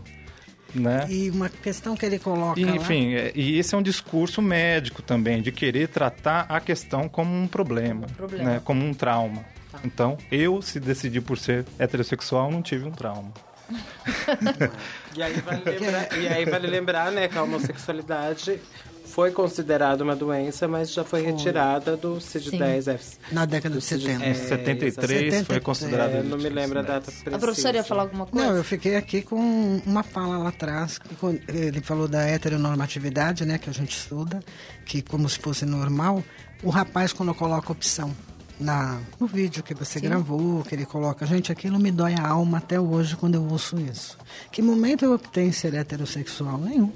Né? 0.72 1.04
E 1.08 1.30
uma 1.30 1.48
questão 1.48 1.96
que 1.96 2.06
ele 2.06 2.20
coloca 2.20 2.60
E, 2.60 2.64
lá, 2.64 2.76
enfim, 2.76 3.14
é- 3.14 3.32
e 3.34 3.58
esse 3.58 3.74
é 3.74 3.78
um 3.78 3.82
discurso 3.82 4.40
médico 4.40 5.02
também, 5.02 5.42
de 5.42 5.50
querer 5.50 5.88
tratar 5.88 6.46
a 6.48 6.60
questão 6.60 7.08
como 7.08 7.34
um 7.34 7.48
problema, 7.48 8.06
problema. 8.16 8.44
Né? 8.50 8.60
como 8.64 8.84
um 8.84 8.94
trauma. 8.94 9.44
Então, 9.82 10.16
eu, 10.30 10.60
se 10.62 10.78
decidi 10.78 11.20
por 11.20 11.38
ser 11.38 11.64
heterossexual, 11.78 12.50
não 12.50 12.62
tive 12.62 12.84
um 12.84 12.92
trauma. 12.92 13.32
E 15.16 15.22
aí 15.22 15.40
vale 15.40 15.62
lembrar, 15.64 16.18
e 16.18 16.28
aí 16.28 16.44
vale 16.44 16.66
lembrar 16.66 17.12
né, 17.12 17.28
que 17.28 17.38
a 17.38 17.42
homossexualidade 17.44 18.60
foi 19.06 19.30
considerada 19.30 20.02
uma 20.02 20.16
doença, 20.16 20.66
mas 20.66 20.92
já 20.92 21.04
foi, 21.04 21.22
retirada 21.22 21.96
do 21.96 22.16
CID-10. 22.16 22.88
É, 23.30 23.34
Na 23.34 23.44
década 23.44 23.76
de 23.76 23.84
70. 23.84 24.26
Em 24.26 24.34
73 24.34 25.46
foi 25.46 25.60
considerado. 25.60 26.14
é, 26.14 26.22
não 26.24 26.36
me 26.36 26.48
lembro 26.48 26.80
a 26.80 26.82
do 26.82 26.88
data 26.88 27.12
CID-10. 27.12 27.22
precisa. 27.22 27.36
A 27.36 27.38
professora 27.38 27.76
ia 27.76 27.84
falar 27.84 28.02
alguma 28.02 28.26
coisa? 28.26 28.48
Não, 28.48 28.56
eu 28.56 28.64
fiquei 28.64 28.96
aqui 28.96 29.22
com 29.22 29.80
uma 29.86 30.02
fala 30.02 30.36
lá 30.38 30.48
atrás, 30.48 30.98
ele 31.46 31.80
falou 31.80 32.08
da 32.08 32.22
heteronormatividade, 32.22 33.44
né, 33.46 33.56
que 33.56 33.70
a 33.70 33.72
gente 33.72 33.96
estuda, 33.96 34.40
que 34.84 35.00
como 35.00 35.28
se 35.28 35.38
fosse 35.38 35.64
normal, 35.64 36.24
o 36.64 36.70
rapaz 36.70 37.12
quando 37.12 37.32
coloca 37.34 37.70
opção 37.70 38.12
na, 38.58 39.00
no 39.18 39.26
vídeo 39.26 39.62
que 39.62 39.74
você 39.74 40.00
gravou, 40.00 40.62
que 40.62 40.74
ele 40.74 40.86
coloca, 40.86 41.26
gente, 41.26 41.50
aquilo 41.50 41.78
me 41.78 41.90
dói 41.90 42.14
a 42.14 42.26
alma 42.28 42.58
até 42.58 42.78
hoje 42.80 43.16
quando 43.16 43.34
eu 43.34 43.44
ouço 43.48 43.78
isso. 43.80 44.16
Que 44.52 44.62
momento 44.62 45.04
eu 45.04 45.12
optei 45.14 45.46
em 45.46 45.52
ser 45.52 45.74
heterossexual? 45.74 46.58
Nenhum. 46.58 46.92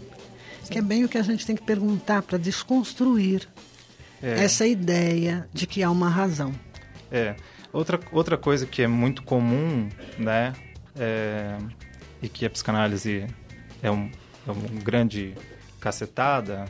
Que 0.70 0.78
é 0.78 0.82
bem 0.82 1.04
o 1.04 1.08
que 1.08 1.18
a 1.18 1.22
gente 1.22 1.46
tem 1.46 1.56
que 1.56 1.62
perguntar 1.62 2.22
para 2.22 2.36
desconstruir 2.38 3.48
É. 4.22 4.44
essa 4.44 4.66
ideia 4.66 5.48
de 5.52 5.66
que 5.66 5.82
há 5.82 5.90
uma 5.90 6.08
razão. 6.08 6.52
É. 7.10 7.34
Outra, 7.72 7.98
outra 8.12 8.36
coisa 8.36 8.66
que 8.66 8.82
é 8.82 8.86
muito 8.86 9.22
comum, 9.22 9.88
né? 10.18 10.52
é, 10.98 11.56
e 12.20 12.28
que 12.28 12.44
a 12.44 12.50
psicanálise 12.50 13.26
é 13.82 13.90
um, 13.90 14.10
é 14.46 14.50
um 14.50 14.78
grande 14.82 15.34
cacetada 15.80 16.64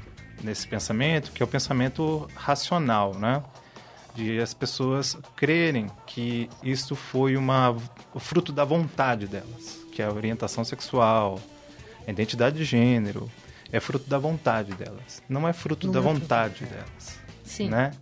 nesse 0.45 0.68
pensamento, 0.68 1.33
que 1.33 1.42
é 1.42 1.45
o 1.45 1.49
pensamento 1.49 2.28
racional, 2.35 3.14
né? 3.14 3.42
De 4.18 4.40
as 4.40 4.52
pessoas 4.52 5.16
crerem 5.37 5.87
que 6.04 6.50
isso 6.60 6.96
foi 6.96 7.37
uma, 7.37 7.76
o 8.12 8.18
fruto 8.18 8.50
da 8.52 8.64
vontade 8.64 9.28
delas, 9.28 9.78
que 9.92 10.02
é 10.02 10.06
a 10.06 10.12
orientação 10.12 10.64
sexual, 10.64 11.38
a 12.04 12.10
identidade 12.10 12.56
de 12.58 12.64
gênero, 12.64 13.30
é 13.70 13.78
fruto 13.78 14.10
da 14.10 14.18
vontade 14.18 14.72
delas. 14.75 15.22
Não 15.28 15.46
é 15.46 15.52
fruto 15.52 15.87
Não 15.87 15.92
da 15.94 16.00
é 16.00 16.02
fruto- 16.02 16.18
vontade 16.20 16.64
delas. 16.64 17.18
Sim. 17.44 17.68
Né? 17.68 17.92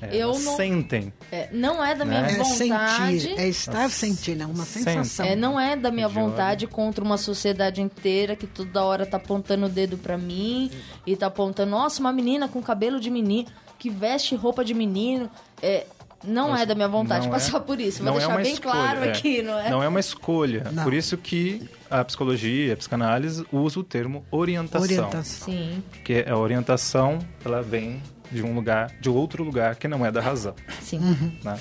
É, 0.00 0.14
Eu 0.14 0.28
elas 0.30 0.44
não- 0.44 0.56
sentem. 0.56 1.12
É, 1.32 1.48
não 1.52 1.84
é 1.84 1.92
da 1.92 2.04
minha 2.04 2.20
Né? 2.22 2.34
É 2.34 2.36
vontade. 2.36 3.20
sentir, 3.20 3.40
é 3.40 3.48
estar 3.48 3.90
sentindo, 3.90 4.44
é 4.44 4.46
uma 4.46 4.64
sensação. 4.64 5.26
É, 5.26 5.34
não 5.34 5.58
é 5.58 5.74
da 5.74 5.90
minha 5.90 6.06
De 6.06 6.14
vontade 6.14 6.68
contra 6.68 7.02
uma 7.02 7.16
sociedade 7.18 7.82
inteira 7.82 8.36
que 8.36 8.46
toda 8.46 8.84
hora 8.84 9.04
tá 9.04 9.16
apontando 9.16 9.66
o 9.66 9.68
dedo 9.68 9.98
pra 9.98 10.16
mim 10.16 10.70
e 11.04 11.16
tá 11.16 11.26
apontando, 11.26 11.72
nossa, 11.72 11.98
uma 11.98 12.12
menina 12.12 12.46
com 12.46 12.62
cabelo 12.62 13.00
de 13.00 13.10
menino, 13.10 13.48
que 13.78 13.88
veste 13.90 14.34
roupa 14.34 14.64
de 14.64 14.74
menino. 14.74 15.30
É, 15.62 15.86
não 16.24 16.50
Mas 16.50 16.62
é 16.62 16.66
da 16.66 16.74
minha 16.74 16.88
vontade 16.88 17.26
não 17.26 17.32
passar 17.32 17.58
é- 17.58 17.60
por 17.60 17.80
isso. 17.80 17.98
Vou 18.02 18.06
não 18.06 18.14
é 18.14 18.18
deixar 18.18 18.32
uma 18.34 18.42
bem 18.42 18.52
escolha, 18.52 18.72
claro 18.74 19.04
é. 19.04 19.08
aqui, 19.10 19.42
não 19.42 19.58
é? 19.58 19.70
Não 19.70 19.82
é 19.82 19.88
uma 19.88 20.00
escolha. 20.00 20.66
Não. 20.72 20.82
Por 20.82 20.92
isso 20.92 21.16
que 21.16 21.68
a 21.88 22.04
psicologia, 22.04 22.74
a 22.74 22.76
psicanálise 22.76 23.46
usa 23.52 23.78
o 23.78 23.84
termo 23.84 24.24
orientação. 24.30 24.82
Orientação. 24.82 25.22
Sim, 25.46 25.82
Porque 25.90 26.24
a 26.28 26.36
orientação, 26.36 27.18
ela 27.44 27.62
vem 27.62 28.02
de 28.32 28.42
um 28.42 28.54
lugar, 28.54 28.92
de 29.00 29.08
outro 29.08 29.42
lugar 29.44 29.76
que 29.76 29.86
não 29.88 30.04
é 30.04 30.10
da 30.10 30.20
razão. 30.20 30.54
sim. 30.82 30.98
Né? 31.42 31.56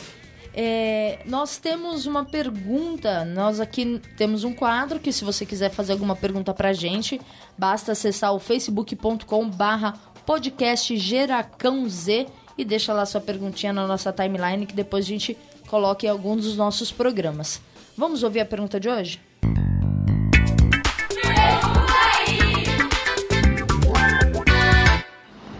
É, 0.59 1.19
nós 1.27 1.57
temos 1.57 2.07
uma 2.07 2.25
pergunta. 2.25 3.23
Nós 3.23 3.59
aqui 3.59 4.01
temos 4.17 4.43
um 4.43 4.51
quadro 4.51 4.99
que, 4.99 5.13
se 5.13 5.23
você 5.23 5.45
quiser 5.45 5.69
fazer 5.69 5.91
alguma 5.91 6.15
pergunta 6.15 6.51
pra 6.51 6.73
gente, 6.73 7.21
basta 7.55 7.91
acessar 7.91 8.33
o 8.33 8.39
facebook.com/barra 8.39 9.93
podcast 10.27 10.97
Geracão 10.97 11.87
Z 11.87 12.27
e 12.57 12.65
deixa 12.65 12.91
lá 12.91 13.05
sua 13.05 13.21
perguntinha 13.21 13.71
na 13.71 13.87
nossa 13.87 14.11
timeline 14.11 14.65
que 14.65 14.75
depois 14.75 15.05
a 15.05 15.07
gente 15.07 15.37
coloca 15.69 16.05
em 16.05 16.09
algum 16.09 16.35
dos 16.35 16.57
nossos 16.57 16.91
programas. 16.91 17.61
Vamos 17.97 18.23
ouvir 18.23 18.41
a 18.41 18.45
pergunta 18.45 18.77
de 18.77 18.89
hoje? 18.89 19.21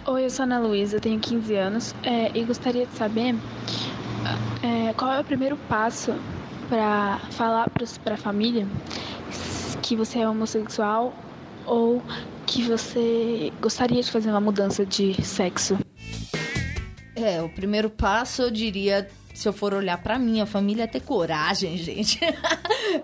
Oi, 0.05 0.25
eu 0.25 0.29
sou 0.29 0.43
Ana 0.43 0.59
Luísa, 0.59 0.99
tenho 0.99 1.17
15 1.17 1.55
anos 1.55 1.95
é, 2.03 2.37
e 2.37 2.43
gostaria 2.43 2.85
de 2.85 2.93
saber 2.97 3.35
é, 4.61 4.91
qual 4.95 5.13
é 5.13 5.21
o 5.21 5.23
primeiro 5.23 5.55
passo 5.69 6.13
para 6.67 7.19
falar 7.31 7.69
para 8.03 8.15
a 8.15 8.17
família 8.17 8.67
que 9.81 9.95
você 9.95 10.19
é 10.19 10.27
homossexual 10.27 11.13
ou 11.67 12.01
que 12.45 12.63
você 12.63 13.51
gostaria 13.61 14.01
de 14.01 14.09
fazer 14.09 14.29
uma 14.29 14.41
mudança 14.41 14.85
de 14.85 15.21
sexo. 15.23 15.77
É, 17.13 17.41
o 17.41 17.49
primeiro 17.49 17.89
passo 17.89 18.43
eu 18.43 18.51
diria, 18.51 19.09
se 19.33 19.47
eu 19.47 19.53
for 19.53 19.73
olhar 19.73 19.97
pra 20.01 20.17
minha 20.17 20.45
família, 20.45 20.83
é 20.83 20.87
ter 20.87 21.01
coragem, 21.01 21.75
gente. 21.77 22.19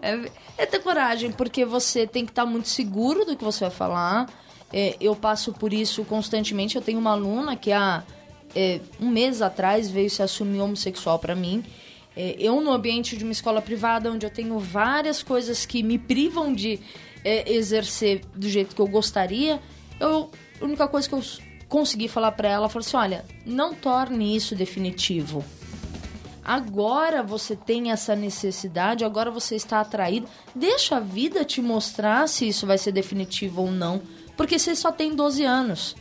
é, 0.01 0.31
é 0.57 0.65
ter 0.65 0.79
coragem, 0.79 1.31
porque 1.31 1.65
você 1.65 2.07
tem 2.07 2.25
que 2.25 2.31
estar 2.31 2.45
muito 2.45 2.69
seguro 2.69 3.25
do 3.25 3.35
que 3.35 3.43
você 3.43 3.65
vai 3.65 3.71
falar. 3.71 4.29
É, 4.71 4.95
eu 4.99 5.15
passo 5.15 5.51
por 5.53 5.73
isso 5.73 6.03
constantemente. 6.05 6.75
Eu 6.75 6.81
tenho 6.81 6.99
uma 6.99 7.11
aluna 7.11 7.55
que 7.55 7.71
há 7.71 8.03
é, 8.55 8.79
um 8.99 9.09
mês 9.09 9.41
atrás 9.41 9.89
veio 9.89 10.09
se 10.09 10.23
assumir 10.23 10.61
homossexual 10.61 11.19
pra 11.19 11.35
mim. 11.35 11.63
É, 12.15 12.35
eu, 12.39 12.61
no 12.61 12.71
ambiente 12.71 13.17
de 13.17 13.23
uma 13.23 13.33
escola 13.33 13.61
privada, 13.61 14.11
onde 14.11 14.25
eu 14.25 14.29
tenho 14.29 14.57
várias 14.59 15.21
coisas 15.21 15.65
que 15.65 15.83
me 15.83 15.97
privam 15.97 16.53
de 16.53 16.79
é, 17.23 17.51
exercer 17.51 18.21
do 18.35 18.49
jeito 18.49 18.75
que 18.75 18.81
eu 18.81 18.87
gostaria, 18.87 19.59
eu, 19.99 20.29
a 20.61 20.65
única 20.65 20.87
coisa 20.87 21.07
que 21.07 21.15
eu 21.15 21.23
consegui 21.67 22.07
falar 22.07 22.31
pra 22.33 22.49
ela 22.49 22.69
foi 22.69 22.81
assim: 22.81 22.97
olha, 22.97 23.25
não 23.45 23.73
torne 23.73 24.35
isso 24.35 24.55
definitivo. 24.55 25.43
Agora 26.45 27.23
você 27.23 27.55
tem 27.55 27.91
essa 27.91 28.15
necessidade, 28.15 29.05
agora 29.05 29.31
você 29.31 29.55
está 29.55 29.79
atraído. 29.79 30.27
Deixa 30.53 30.97
a 30.97 30.99
vida 30.99 31.45
te 31.45 31.61
mostrar 31.61 32.27
se 32.27 32.47
isso 32.47 32.67
vai 32.67 32.77
ser 32.77 32.91
definitivo 32.91 33.61
ou 33.61 33.71
não. 33.71 34.01
Porque 34.35 34.59
você 34.59 34.75
só 34.75 34.91
tem 34.91 35.15
12 35.15 35.45
anos, 35.45 35.95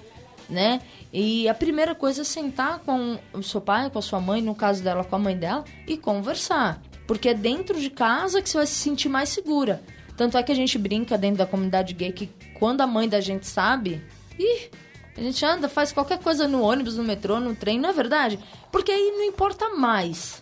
né? 0.50 0.80
E 1.12 1.48
a 1.48 1.54
primeira 1.54 1.94
coisa 1.94 2.22
é 2.22 2.24
sentar 2.24 2.80
com 2.80 3.18
o 3.32 3.42
seu 3.42 3.60
pai, 3.60 3.88
com 3.88 3.98
a 3.98 4.02
sua 4.02 4.20
mãe, 4.20 4.42
no 4.42 4.54
caso 4.54 4.82
dela, 4.82 5.04
com 5.04 5.14
a 5.14 5.18
mãe 5.18 5.36
dela, 5.36 5.64
e 5.86 5.96
conversar. 5.96 6.82
Porque 7.06 7.28
é 7.28 7.34
dentro 7.34 7.78
de 7.78 7.90
casa 7.90 8.42
que 8.42 8.48
você 8.48 8.56
vai 8.56 8.66
se 8.66 8.74
sentir 8.74 9.08
mais 9.08 9.28
segura. 9.28 9.82
Tanto 10.22 10.38
é 10.38 10.42
que 10.44 10.52
a 10.52 10.54
gente 10.54 10.78
brinca 10.78 11.18
dentro 11.18 11.38
da 11.38 11.46
comunidade 11.46 11.92
gay 11.94 12.12
que 12.12 12.30
quando 12.54 12.80
a 12.80 12.86
mãe 12.86 13.08
da 13.08 13.20
gente 13.20 13.44
sabe, 13.44 14.00
ih, 14.38 14.70
a 15.16 15.20
gente 15.20 15.44
anda, 15.44 15.68
faz 15.68 15.90
qualquer 15.90 16.20
coisa 16.20 16.46
no 16.46 16.62
ônibus, 16.62 16.96
no 16.96 17.02
metrô, 17.02 17.40
no 17.40 17.56
trem, 17.56 17.76
não 17.76 17.88
é 17.88 17.92
verdade? 17.92 18.38
Porque 18.70 18.92
aí 18.92 19.14
não 19.16 19.24
importa 19.24 19.70
mais. 19.70 20.40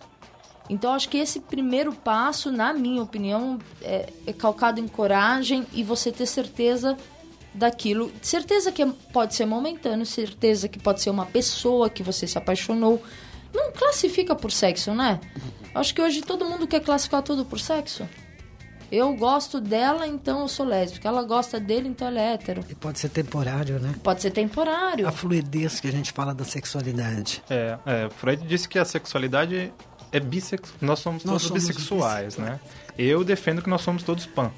Então, 0.69 0.93
acho 0.93 1.09
que 1.09 1.17
esse 1.17 1.41
primeiro 1.41 1.95
passo, 1.95 2.53
na 2.53 2.75
minha 2.75 3.03
opinião, 3.03 3.59
é, 3.81 4.13
é 4.27 4.35
calcado 4.35 4.81
em 4.81 4.87
coragem 4.87 5.67
e 5.73 5.83
você 5.83 6.13
ter 6.13 6.27
certeza 6.27 6.95
daquilo. 7.55 8.13
Certeza 8.21 8.71
que 8.71 8.85
pode 8.85 9.35
ser 9.35 9.47
momentâneo, 9.47 10.05
certeza 10.05 10.69
que 10.69 10.79
pode 10.79 11.01
ser 11.01 11.09
uma 11.09 11.25
pessoa 11.25 11.89
que 11.89 12.03
você 12.03 12.27
se 12.27 12.37
apaixonou. 12.37 13.03
Não 13.55 13.73
classifica 13.73 14.35
por 14.35 14.53
sexo, 14.53 14.93
né? 14.93 15.19
Acho 15.75 15.95
que 15.95 16.03
hoje 16.03 16.21
todo 16.21 16.45
mundo 16.45 16.67
quer 16.67 16.81
classificar 16.81 17.23
tudo 17.23 17.47
por 17.47 17.59
sexo. 17.59 18.07
Eu 18.91 19.15
gosto 19.15 19.61
dela, 19.61 20.07
então 20.07 20.41
eu 20.41 20.49
sou 20.49 20.67
lésbica. 20.67 21.09
Ela 21.09 21.23
gosta 21.23 21.61
dele, 21.61 21.89
então 21.89 22.09
ela 22.09 22.21
é 22.21 22.35
hétero. 22.35 22.65
E 22.69 22.75
pode 22.75 22.99
ser 22.99 23.09
temporário, 23.09 23.79
né? 23.79 23.95
Pode 24.03 24.21
ser 24.21 24.31
temporário. 24.31 25.07
A 25.07 25.13
fluidez 25.13 25.79
que 25.79 25.87
a 25.87 25.93
gente 25.93 26.13
fala 26.13 26.35
da 26.35 26.45
sexualidade. 26.45 27.43
É, 27.49 27.79
é, 27.87 28.11
Freud 28.11 28.45
disse 28.47 28.69
que 28.69 28.79
a 28.79 28.85
sexualidade 28.85 29.73
é 30.11 30.21
bissexual. 30.21 30.77
Nós 30.81 30.99
somos 30.99 31.25
Nós 31.25 31.43
todos 31.43 31.63
somos 31.63 31.77
bissexuais, 31.77 32.37
né? 32.37 32.59
Eu 32.99 33.23
defendo 33.23 33.63
que 33.63 33.71
nós 33.71 33.81
somos 33.81 34.03
todos 34.03 34.27
pan. 34.27 34.51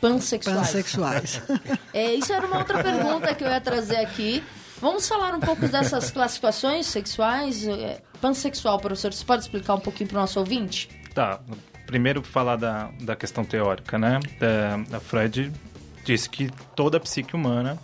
Pansexuais. 0.00 0.58
Pansexuais. 0.58 1.42
É, 1.92 2.12
isso 2.12 2.32
era 2.32 2.46
uma 2.46 2.58
outra 2.58 2.82
pergunta 2.82 3.34
que 3.34 3.44
eu 3.44 3.48
ia 3.48 3.60
trazer 3.60 3.96
aqui. 3.96 4.42
Vamos 4.80 5.06
falar 5.06 5.32
um 5.32 5.40
pouco 5.40 5.66
dessas 5.68 6.10
classificações 6.10 6.86
sexuais. 6.86 7.66
É, 7.66 8.00
Pansexual, 8.20 8.78
professor, 8.78 9.12
você 9.12 9.24
pode 9.24 9.42
explicar 9.42 9.74
um 9.74 9.80
pouquinho 9.80 10.08
para 10.08 10.18
o 10.18 10.20
nosso 10.20 10.38
ouvinte? 10.40 10.88
Tá, 11.14 11.40
primeiro 11.86 12.22
falar 12.22 12.56
da, 12.56 12.90
da 13.00 13.16
questão 13.16 13.44
teórica, 13.44 13.98
né? 13.98 14.20
É, 14.40 14.96
a 14.96 15.00
Freud 15.00 15.52
disse 16.04 16.28
que 16.28 16.50
toda 16.74 16.98
a 16.98 17.00
psique 17.00 17.34
humana 17.34 17.78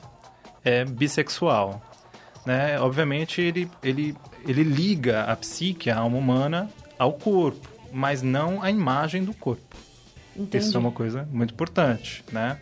é 0.64 0.84
bissexual. 0.84 1.82
Né? 2.44 2.78
Obviamente, 2.80 3.40
ele, 3.40 3.70
ele, 3.82 4.16
ele 4.46 4.62
liga 4.62 5.24
a 5.24 5.36
psique, 5.36 5.90
a 5.90 5.98
alma 5.98 6.18
humana, 6.18 6.70
ao 6.98 7.12
corpo, 7.14 7.68
mas 7.92 8.22
não 8.22 8.62
à 8.62 8.70
imagem 8.70 9.24
do 9.24 9.34
corpo. 9.34 9.76
Entendi. 10.36 10.64
Isso 10.64 10.76
é 10.76 10.80
uma 10.80 10.92
coisa 10.92 11.28
muito 11.30 11.52
importante, 11.52 12.24
né? 12.32 12.58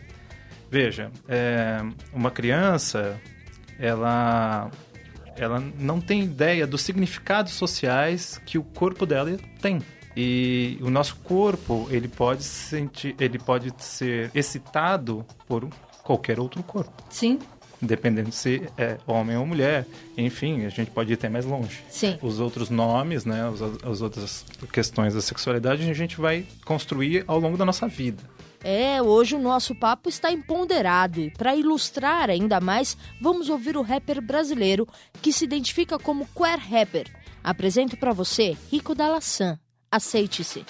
Veja, 0.71 1.11
é, 1.27 1.79
uma 2.13 2.29
criança, 2.29 3.19
ela, 3.79 4.69
ela 5.35 5.59
não 5.79 5.99
tem 5.99 6.23
ideia 6.23 6.67
dos 6.67 6.81
significados 6.81 7.53
sociais 7.53 8.39
que 8.45 8.57
o 8.57 8.63
corpo 8.63 9.05
dela 9.05 9.35
tem. 9.61 9.81
E 10.15 10.77
o 10.81 10.89
nosso 10.89 11.15
corpo, 11.17 11.87
ele 11.89 12.07
pode 12.07 12.43
sentir, 12.43 13.15
ele 13.19 13.39
pode 13.39 13.73
ser 13.77 14.31
excitado 14.33 15.25
por 15.47 15.67
qualquer 16.03 16.39
outro 16.39 16.63
corpo, 16.63 16.91
Sim, 17.09 17.39
independente 17.81 18.35
se 18.35 18.63
é 18.77 18.97
homem 19.07 19.37
ou 19.37 19.45
mulher. 19.45 19.85
Enfim, 20.17 20.65
a 20.65 20.69
gente 20.69 20.91
pode 20.91 21.11
ir 21.11 21.15
até 21.15 21.29
mais 21.29 21.45
longe 21.45 21.83
sim. 21.89 22.17
os 22.21 22.39
outros 22.39 22.69
nomes, 22.69 23.25
né, 23.25 23.49
as, 23.49 23.61
as 23.83 24.01
outras 24.01 24.45
questões 24.71 25.13
da 25.13 25.21
sexualidade, 25.21 25.89
a 25.89 25.93
gente 25.93 26.19
vai 26.19 26.45
construir 26.65 27.23
ao 27.27 27.39
longo 27.39 27.57
da 27.57 27.65
nossa 27.65 27.87
vida. 27.87 28.21
É, 28.61 29.01
hoje 29.01 29.35
o 29.35 29.39
nosso 29.39 29.73
papo 29.73 30.09
está 30.09 30.29
empoderado 30.31 31.21
e 31.21 31.31
para 31.31 31.55
ilustrar 31.55 32.29
ainda 32.29 32.59
mais, 32.59 32.97
vamos 33.21 33.49
ouvir 33.49 33.77
o 33.77 33.81
rapper 33.81 34.21
brasileiro 34.21 34.85
que 35.21 35.31
se 35.31 35.45
identifica 35.45 35.97
como 35.97 36.27
queer 36.35 36.59
rapper. 36.59 37.07
Apresento 37.41 37.95
para 37.95 38.11
você 38.11 38.57
Rico 38.69 38.93
Dalassan. 38.93 39.57
Aceite-se. 39.91 40.63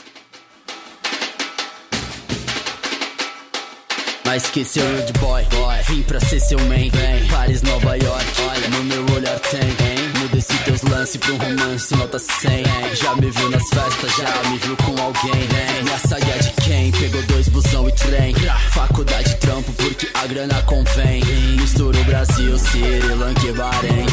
Mas 4.23 4.43
esqueceu 4.45 4.85
eu 4.85 5.05
de 5.05 5.13
boy, 5.13 5.43
boy. 5.45 5.75
Vim 5.89 6.03
pra 6.03 6.19
ser 6.21 6.39
seu 6.39 6.59
man, 6.59 6.89
Vem. 6.91 7.27
Paris, 7.29 7.61
Nova 7.63 7.97
York, 7.97 8.25
olha, 8.47 8.67
no 8.69 8.83
meu 8.83 9.15
olhar 9.15 9.39
tem, 9.39 9.59
hein? 9.59 10.09
Muda 10.19 10.38
esse 10.38 10.55
teus 10.59 10.81
lances 10.83 11.17
pra 11.17 11.33
um 11.33 11.38
romance, 11.38 11.95
nota 11.95 12.19
100 12.19 12.63
Já 12.95 13.15
me 13.15 13.29
viu 13.29 13.49
nas 13.49 13.67
festas, 13.69 14.11
já 14.15 14.49
me 14.49 14.57
viu 14.59 14.77
com 14.77 15.01
alguém, 15.01 15.41
hein? 15.41 15.83
Minha 15.83 15.97
saga 15.97 16.25
é 16.25 16.38
de 16.38 16.51
quem? 16.61 16.91
Pegou 16.91 17.23
dois 17.23 17.49
busão 17.49 17.89
e 17.89 17.91
trem 17.91 18.35
Faculdade 18.71 19.35
trampo 19.38 19.73
porque 19.73 20.07
a 20.13 20.27
grana 20.27 20.61
convém 20.61 21.23
Mistura 21.59 21.99
o 21.99 22.03
Brasil, 22.03 22.57
Sri 22.59 22.99
Lanka 22.99 23.47
e 23.47 23.51
Bahrein 23.53 24.05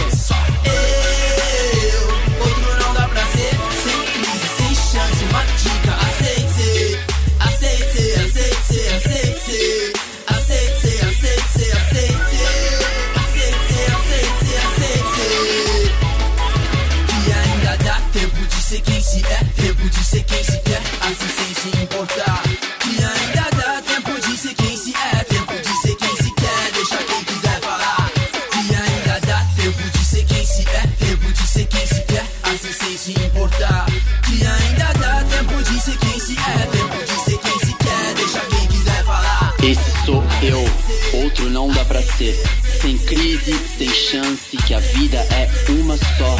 vida 45.07 45.19
é 45.19 45.49
uma 45.71 45.97
só. 45.97 46.37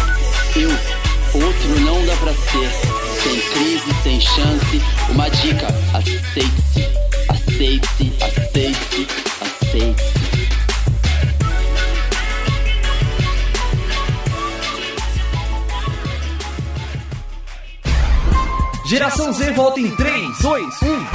Eu, 0.59 0.71
outro 1.41 1.81
não 1.81 2.05
dá 2.05 2.17
pra 2.17 2.35
ser. 2.35 2.71
Sem 3.23 3.41
crise, 3.51 4.03
sem 4.03 4.21
chance. 4.21 4.83
Uma 5.11 5.29
dica, 5.29 5.67
aceite-se 5.95 6.85
Aceite-se, 7.29 8.13
aceite-se, 8.23 9.07
aceite-se. 9.41 10.17
Geração 18.89 19.33
Z 19.33 19.53
volta 19.53 19.81
em 19.81 19.95
3, 19.97 20.39
2, 20.39 20.83
1. 20.83 21.07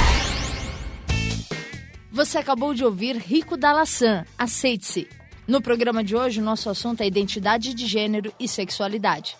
Você 2.11 2.37
acabou 2.37 2.73
de 2.73 2.83
ouvir 2.83 3.17
Rico 3.17 3.55
Dalassan, 3.57 4.25
Aceite-se. 4.37 5.20
No 5.51 5.61
programa 5.61 6.01
de 6.01 6.15
hoje, 6.15 6.39
o 6.39 6.43
nosso 6.45 6.69
assunto 6.69 7.01
é 7.01 7.05
identidade 7.05 7.73
de 7.73 7.85
gênero 7.85 8.31
e 8.39 8.47
sexualidade. 8.47 9.35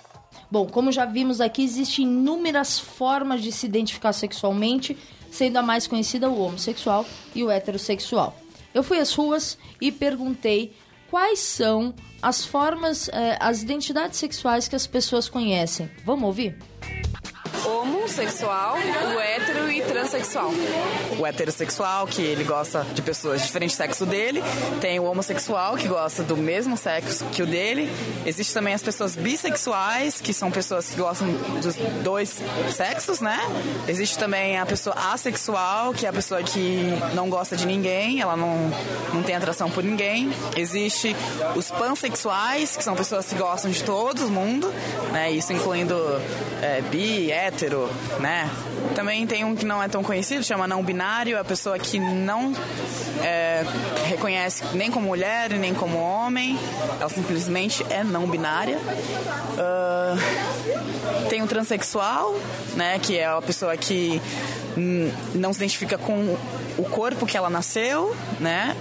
Bom, 0.51 0.68
como 0.68 0.91
já 0.91 1.06
vimos 1.06 1.39
aqui, 1.39 1.63
existem 1.63 2.03
inúmeras 2.03 2.77
formas 2.77 3.41
de 3.41 3.50
se 3.50 3.65
identificar 3.65 4.12
sexualmente, 4.12 4.98
sendo 5.32 5.56
a 5.56 5.62
mais 5.62 5.88
conhecida 5.88 6.30
o 6.30 6.38
homossexual 6.41 7.06
e 7.34 7.46
o 7.46 7.50
heterossexual. 7.50 8.38
Eu 8.74 8.84
fui 8.84 9.00
às 9.00 9.13
ruas 9.13 9.58
e 9.80 9.89
perguntei 9.89 10.74
quais 11.10 11.39
são 11.39 11.94
as 12.22 12.44
formas, 12.44 13.08
eh, 13.08 13.38
as 13.39 13.63
identidades 13.63 14.20
sexuais 14.20 14.68
que 14.68 14.75
as 14.75 14.86
pessoas 14.86 15.30
conhecem. 15.30 15.89
Vamos 16.03 16.25
ouvir? 16.25 16.58
Homossexual, 17.72 18.75
o 18.75 19.20
hétero 19.20 19.72
e 19.72 19.82
transexual. 19.82 20.51
O 21.18 21.25
heterossexual, 21.25 22.08
que 22.08 22.22
ele 22.22 22.44
gosta 22.44 22.86
de 22.94 23.01
pessoas 23.01 23.42
de 23.42 23.48
diferente 23.48 23.74
sexo 23.74 24.06
dele. 24.06 24.42
Tem 24.80 25.00
o 25.00 25.04
homossexual, 25.04 25.75
que 25.75 25.88
gosta 25.88 26.24
do 26.24 26.36
mesmo 26.36 26.78
sexo 26.78 27.26
que 27.26 27.41
o 27.41 27.48
dele. 27.48 27.89
Existe 28.26 28.54
também 28.54 28.74
as 28.74 28.82
pessoas 28.82 29.15
bissexuais, 29.15 30.19
que 30.19 30.34
são 30.34 30.52
pessoas 30.52 30.89
que 30.89 30.98
gostam 30.98 31.28
dos 31.62 31.76
dois 32.04 32.38
sexos, 32.76 33.19
né? 33.19 33.39
Existe 33.88 34.17
também 34.17 34.58
a 34.58 34.65
pessoa 34.65 34.95
assexual, 35.13 35.93
que 35.93 36.06
é 36.06 36.10
a 36.10 36.13
pessoa 36.13 36.41
que 36.43 36.93
não 37.13 37.30
gosta 37.30 37.56
de 37.56 37.65
ninguém, 37.65 38.22
ela 38.22 38.36
não, 38.36 38.72
não 39.13 39.24
tem 39.24 39.36
atração 39.36 39.69
por 39.69 39.84
ninguém. 39.84 40.32
Existe 40.56 41.15
os 41.56 41.69
pansexuais, 41.69 42.76
que 42.76 42.84
são 42.84 42.95
pessoas 42.95 43.28
que 43.28 43.36
gostam 43.36 43.72
de 43.72 43.84
todo 43.84 44.30
mundo, 44.30 44.72
né? 45.12 45.32
Isso 45.32 45.54
incluindo 45.54 45.95
é, 46.62 46.82
bi, 46.82 47.32
hétero, 47.32 47.61
né? 48.19 48.50
Também 48.95 49.26
tem 49.28 49.45
um 49.45 49.56
que 49.56 49.65
não 49.65 49.82
é 49.82 49.88
tão 49.88 50.04
conhecido, 50.04 50.43
chama 50.43 50.67
não 50.67 50.84
binário, 50.84 51.39
a 51.39 51.43
pessoa 51.43 51.78
que 51.78 52.00
não 52.00 52.54
é, 53.21 53.63
reconhece 54.06 54.63
nem 54.74 54.89
como 54.89 55.08
mulher 55.08 55.52
nem 55.52 55.74
como 55.74 55.97
homem, 55.97 56.58
ela 57.00 57.10
simplesmente 57.10 57.86
é 57.89 58.04
não 58.04 58.28
binária. 58.28 58.80
Ah, 59.58 60.15
tem 61.30 61.41
o 61.41 61.47
transexual, 61.47 62.36
né? 62.76 63.00
Que 63.00 63.17
é 63.17 63.26
a 63.26 63.41
pessoa 63.41 63.76
que 63.78 64.21
hum, 64.78 65.12
não 65.34 65.54
se 65.54 65.60
identifica 65.60 65.97
com 65.97 66.38
o 66.78 66.84
corpo 66.84 67.26
que 67.26 67.38
ela 67.38 67.50
nasceu, 67.50 68.15
né? 68.39 68.76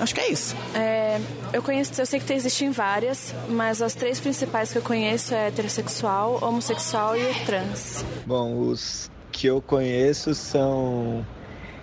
Acho 0.00 0.14
que 0.14 0.20
é 0.20 0.30
isso. 0.30 0.56
É, 0.74 1.20
eu 1.52 1.62
conheço, 1.62 2.00
eu 2.00 2.06
sei 2.06 2.18
que 2.18 2.32
existem 2.32 2.70
várias, 2.70 3.34
mas 3.48 3.82
as 3.82 3.94
três 3.94 4.18
principais 4.18 4.72
que 4.72 4.78
eu 4.78 4.82
conheço 4.82 5.34
é 5.34 5.48
heterossexual, 5.48 6.38
homossexual 6.42 7.16
e 7.16 7.34
trans. 7.44 8.04
Bom, 8.26 8.58
os 8.58 9.10
que 9.30 9.46
eu 9.46 9.60
conheço 9.60 10.34
são 10.34 11.26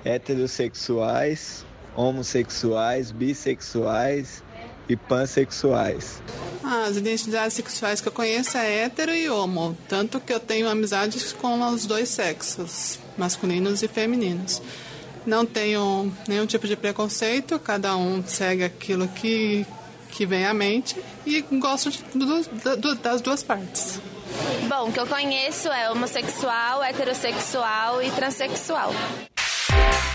heterossexuais, 0.03 1.65
homossexuais, 1.95 3.11
bissexuais 3.11 4.43
e 4.87 4.95
pansexuais. 4.95 6.21
Ah, 6.63 6.85
as 6.87 6.97
identidades 6.97 7.53
sexuais 7.53 8.01
que 8.01 8.07
eu 8.07 8.11
conheço 8.11 8.57
é 8.57 8.83
hétero 8.83 9.13
e 9.13 9.29
homo, 9.29 9.77
tanto 9.87 10.19
que 10.19 10.33
eu 10.33 10.39
tenho 10.39 10.67
amizades 10.67 11.31
com 11.31 11.61
os 11.69 11.85
dois 11.85 12.09
sexos, 12.09 12.99
masculinos 13.17 13.83
e 13.83 13.87
femininos. 13.87 14.61
Não 15.29 15.45
tenho 15.45 16.11
nenhum 16.27 16.47
tipo 16.47 16.67
de 16.67 16.75
preconceito, 16.75 17.59
cada 17.59 17.95
um 17.95 18.23
segue 18.25 18.63
aquilo 18.63 19.07
que, 19.09 19.63
que 20.09 20.25
vem 20.25 20.43
à 20.43 20.55
mente 20.55 20.99
e 21.23 21.39
gosto 21.41 21.91
de, 21.91 22.03
do, 22.15 22.77
do, 22.77 22.95
das 22.95 23.21
duas 23.21 23.43
partes. 23.43 24.01
Bom, 24.67 24.89
o 24.89 24.91
que 24.91 24.99
eu 24.99 25.05
conheço 25.05 25.67
é 25.67 25.91
homossexual, 25.91 26.83
heterossexual 26.83 28.01
e 28.01 28.09
transexual. 28.09 28.91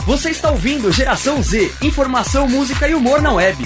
Você 0.05 0.31
está 0.31 0.51
ouvindo 0.51 0.91
Geração 0.91 1.41
Z, 1.41 1.73
informação, 1.81 2.49
música 2.49 2.89
e 2.89 2.95
humor 2.97 3.23
na 3.23 3.35
web. 3.35 3.57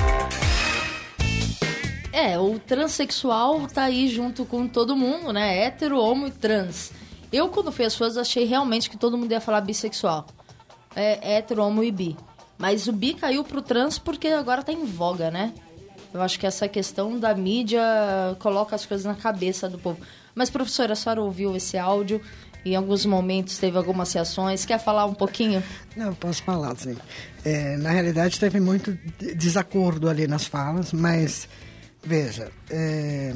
É, 2.13 2.39
o 2.39 2.59
transexual 2.59 3.67
tá 3.69 3.85
aí 3.85 4.07
junto 4.09 4.45
com 4.45 4.69
todo 4.69 4.95
mundo, 4.95 5.33
né? 5.33 5.65
Hétero, 5.65 5.99
homo 5.99 6.27
e 6.27 6.31
trans. 6.31 6.93
Eu, 7.33 7.49
quando 7.49 7.73
fui 7.73 7.87
às 7.87 7.95
suas, 7.95 8.19
achei 8.19 8.45
realmente 8.45 8.91
que 8.91 8.99
todo 8.99 9.17
mundo 9.17 9.33
ia 9.33 9.41
falar 9.41 9.63
bissexual. 9.63 10.27
É 11.01 11.37
hétero, 11.37 11.63
homo 11.63 11.85
e 11.85 11.93
bi. 11.93 12.17
Mas 12.59 12.89
o 12.89 12.93
bi 12.93 13.15
caiu 13.15 13.45
pro 13.45 13.63
trans 13.63 13.99
porque 13.99 14.27
agora 14.29 14.65
tá 14.65 14.73
em 14.73 14.85
voga, 14.85 15.31
né? 15.31 15.53
Eu 16.13 16.21
acho 16.21 16.41
que 16.41 16.47
essa 16.47 16.67
questão 16.67 17.19
da 17.21 17.33
mídia 17.35 17.81
coloca 18.41 18.75
as 18.75 18.85
coisas 18.85 19.05
na 19.07 19.15
cabeça 19.15 19.69
do 19.69 19.79
povo. 19.79 20.01
Mas, 20.35 20.51
professora, 20.51 20.95
a 20.95 20.97
senhora 20.97 21.23
ouviu 21.23 21.55
esse 21.55 21.79
áudio? 21.79 22.21
Em 22.65 22.75
alguns 22.75 23.07
momentos 23.07 23.59
teve 23.59 23.77
algumas 23.79 24.13
reações. 24.13 24.65
Quer 24.65 24.79
falar 24.81 25.05
um 25.07 25.15
pouquinho? 25.15 25.63
Não, 25.97 26.13
posso 26.15 26.43
falar, 26.43 26.77
sim. 26.77 26.97
É, 27.45 27.77
na 27.77 27.91
realidade, 27.91 28.41
teve 28.41 28.59
muito 28.59 28.99
de- 29.19 29.35
desacordo 29.37 30.09
ali 30.09 30.27
nas 30.27 30.45
falas, 30.47 30.93
mas, 30.93 31.49
veja, 32.03 32.51
é, 32.71 33.35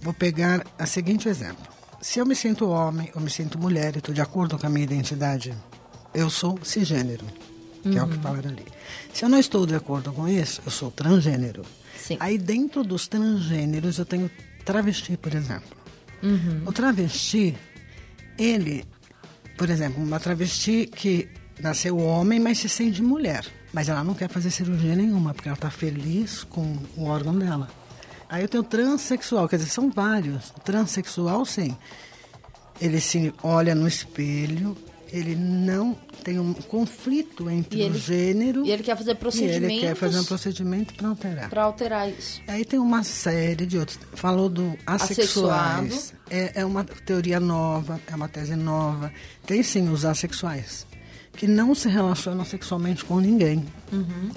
vou 0.00 0.12
pegar 0.14 0.64
o 0.80 0.86
seguinte 0.86 1.28
exemplo. 1.28 1.66
Se 2.00 2.18
eu 2.18 2.26
me 2.26 2.34
sinto 2.36 2.68
homem, 2.68 3.10
eu 3.14 3.20
me 3.20 3.30
sinto 3.30 3.58
mulher 3.58 3.94
e 3.94 3.98
estou 3.98 4.14
de 4.14 4.20
acordo 4.20 4.58
com 4.58 4.66
a 4.66 4.70
minha 4.70 4.84
identidade, 4.84 5.54
eu 6.14 6.28
sou 6.30 6.58
cisgênero, 6.62 7.24
que 7.82 7.96
é 7.96 8.02
o 8.02 8.08
que 8.08 8.16
Uhum. 8.16 8.22
falaram 8.22 8.50
ali. 8.50 8.64
Se 9.12 9.24
eu 9.24 9.28
não 9.28 9.38
estou 9.38 9.66
de 9.66 9.74
acordo 9.74 10.12
com 10.12 10.28
isso, 10.28 10.60
eu 10.64 10.70
sou 10.70 10.90
transgênero. 10.90 11.62
Sim. 11.98 12.16
Aí, 12.20 12.36
dentro 12.38 12.82
dos 12.82 13.06
transgêneros, 13.08 13.98
eu 13.98 14.04
tenho 14.04 14.30
travesti, 14.64 15.16
por 15.16 15.34
exemplo. 15.34 15.76
Uhum. 16.22 16.62
O 16.66 16.72
travesti, 16.72 17.56
ele, 18.38 18.84
por 19.56 19.68
exemplo, 19.70 20.02
uma 20.02 20.18
travesti 20.20 20.86
que 20.86 21.28
nasceu 21.60 21.98
homem, 21.98 22.40
mas 22.40 22.58
se 22.58 22.68
sente 22.68 23.02
mulher. 23.02 23.44
Mas 23.72 23.88
ela 23.88 24.04
não 24.04 24.14
quer 24.14 24.28
fazer 24.28 24.50
cirurgia 24.50 24.94
nenhuma, 24.94 25.32
porque 25.32 25.48
ela 25.48 25.56
está 25.56 25.70
feliz 25.70 26.44
com 26.44 26.76
o 26.96 27.04
órgão 27.04 27.38
dela. 27.38 27.68
Aí 28.28 28.42
eu 28.42 28.48
tenho 28.48 28.62
transexual, 28.62 29.48
quer 29.48 29.56
dizer, 29.56 29.70
são 29.70 29.90
vários. 29.90 30.50
Transexual, 30.64 31.44
sim. 31.44 31.76
Ele 32.80 33.00
se 33.00 33.32
olha 33.42 33.74
no 33.74 33.86
espelho 33.86 34.76
ele 35.12 35.36
não 35.36 35.94
tem 36.24 36.38
um 36.38 36.52
conflito 36.54 37.50
entre 37.50 37.78
E 37.78 37.82
ele- 37.82 37.94
o 37.96 37.98
gênero 37.98 38.64
E 38.64 38.70
ele 38.70 38.82
quer 38.82 38.96
fazer 38.96 39.14
procedimentos 39.16 39.70
ele 39.70 39.80
quer 39.80 39.94
fazer 39.94 40.18
um 40.20 40.24
procedimento 40.24 40.94
para 40.94 41.08
alterar. 41.08 41.50
pra 41.50 41.62
alterar 41.64 42.08
isso. 42.10 42.40
Aí 42.48 42.64
tem 42.64 42.78
uma 42.78 43.02
série 43.04 43.66
de 43.66 43.76
outros. 43.78 43.98
Falou 44.14 44.48
do 44.48 44.76
assexuais. 44.86 46.14
É, 46.30 46.60
é 46.60 46.64
uma 46.64 46.84
teoria 46.84 47.38
nova, 47.38 48.00
é 48.06 48.14
uma 48.14 48.28
tese 48.28 48.56
nova. 48.56 49.12
Tem 49.46 49.62
sim 49.62 49.88
os 49.90 50.04
assexuais, 50.04 50.86
que 51.36 51.46
não 51.46 51.74
se 51.74 51.88
relacionam 51.88 52.44
sexualmente 52.44 53.04
com 53.04 53.20
ninguém. 53.20 53.64
Uhum. 53.92 54.30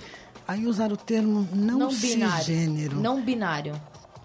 Aí 0.48 0.68
usar 0.68 0.92
o 0.92 0.98
termo 0.98 1.48
não, 1.54 1.80
Não 1.80 1.94
binário. 1.94 2.38
cisgênero. 2.46 3.00
Não 3.00 3.22
binário. 3.24 3.74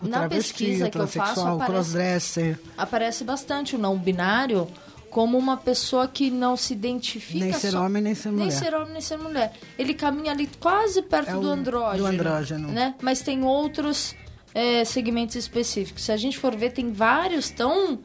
o 0.02 0.08
Na 0.08 0.20
travesti, 0.20 0.54
pesquisa 0.54 0.88
que 0.90 0.96
eu 0.98 1.06
faço, 1.06 1.40
aparece, 1.46 2.56
aparece 2.76 3.22
bastante 3.22 3.76
o 3.76 3.78
não 3.78 3.98
binário 3.98 4.66
como 5.10 5.36
uma 5.36 5.56
pessoa 5.56 6.06
que 6.08 6.30
não 6.30 6.56
se 6.56 6.72
identifica 6.72 7.44
Nem 7.44 7.52
ser 7.52 7.72
só- 7.72 7.84
homem, 7.84 8.00
nem 8.02 8.14
ser 8.14 8.28
nem 8.30 8.46
mulher. 8.46 8.50
ser 8.58 8.74
homem 8.74 8.92
nem 8.92 9.00
ser 9.02 9.18
mulher 9.18 9.52
ele 9.78 9.92
caminha 9.94 10.32
ali 10.32 10.48
quase 10.60 11.02
perto 11.02 11.30
É 11.30 11.36
o- 11.36 11.40
do 11.40 11.48
andrógeno 11.50 11.98
do 11.98 12.06
andrógeno. 12.06 12.68
né 12.68 12.94
mas 13.02 13.20
tem 13.20 13.42
outros 13.44 14.14
é, 14.54 14.84
segmentos 14.84 15.36
específicos 15.36 16.04
se 16.04 16.12
a 16.12 16.16
gente 16.16 16.38
for 16.38 16.54
ver 16.56 16.70
tem 16.72 16.92
vários 16.92 17.50
tão 17.50 17.98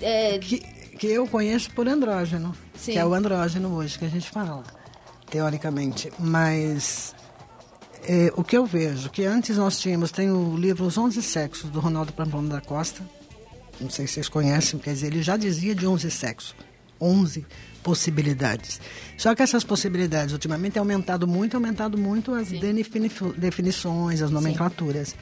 é, 0.00 0.38
que, 0.38 0.58
que 0.98 1.06
eu 1.06 1.26
conheço 1.26 1.70
por 1.72 1.88
andrógeno, 1.88 2.54
Sim. 2.74 2.92
que 2.92 2.98
é 2.98 3.04
o 3.04 3.12
andrógeno 3.14 3.74
hoje 3.74 3.98
que 3.98 4.04
a 4.04 4.08
gente 4.08 4.28
fala, 4.30 4.62
teoricamente. 5.30 6.12
Mas 6.18 7.14
é, 8.06 8.32
o 8.36 8.44
que 8.44 8.56
eu 8.56 8.64
vejo, 8.66 9.10
que 9.10 9.24
antes 9.24 9.56
nós 9.56 9.80
tínhamos, 9.80 10.10
tem 10.10 10.30
o 10.30 10.56
livro 10.56 10.84
Os 10.84 10.96
11 10.98 11.22
Sexos, 11.22 11.70
do 11.70 11.80
Ronaldo 11.80 12.12
Pamplona 12.12 12.56
da 12.56 12.60
Costa, 12.60 13.02
não 13.80 13.90
sei 13.90 14.06
se 14.06 14.14
vocês 14.14 14.28
conhecem, 14.28 14.78
quer 14.78 14.92
dizer, 14.94 15.06
ele 15.08 15.22
já 15.22 15.36
dizia 15.36 15.74
de 15.74 15.86
11 15.86 16.10
sexos, 16.10 16.54
11 17.00 17.46
possibilidades. 17.82 18.80
Só 19.16 19.34
que 19.34 19.42
essas 19.42 19.64
possibilidades, 19.64 20.32
ultimamente, 20.32 20.74
têm 20.74 20.80
aumentado 20.80 21.26
muito, 21.26 21.56
aumentado 21.56 21.96
muito 21.98 22.32
as 22.34 22.48
defini- 22.48 23.10
definições, 23.36 24.20
as 24.22 24.30
nomenclaturas. 24.30 25.14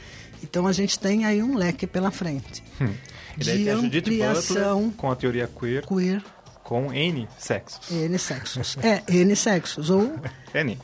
Então, 0.43 0.67
a 0.67 0.73
gente 0.73 0.99
tem 0.99 1.25
aí 1.25 1.43
um 1.43 1.57
leque 1.57 1.87
pela 1.87 2.11
frente. 2.11 2.63
Hum. 2.81 2.93
E 3.37 3.45
daí 3.45 3.59
De 3.59 3.65
tem 3.65 3.73
a 3.73 3.77
Judith 3.77 3.99
ampliação 4.01 4.81
Butler 4.83 4.97
com 4.97 5.11
a 5.11 5.17
teoria 5.17 5.49
queer, 5.49 5.87
queer, 5.87 6.25
com 6.65 6.93
N 6.93 7.29
sexos. 7.39 7.91
N 7.91 8.19
sexos. 8.19 8.77
É, 8.83 9.03
N 9.09 9.35
sexos. 9.37 9.89
Ou, 9.91 10.15
N. 10.55 10.79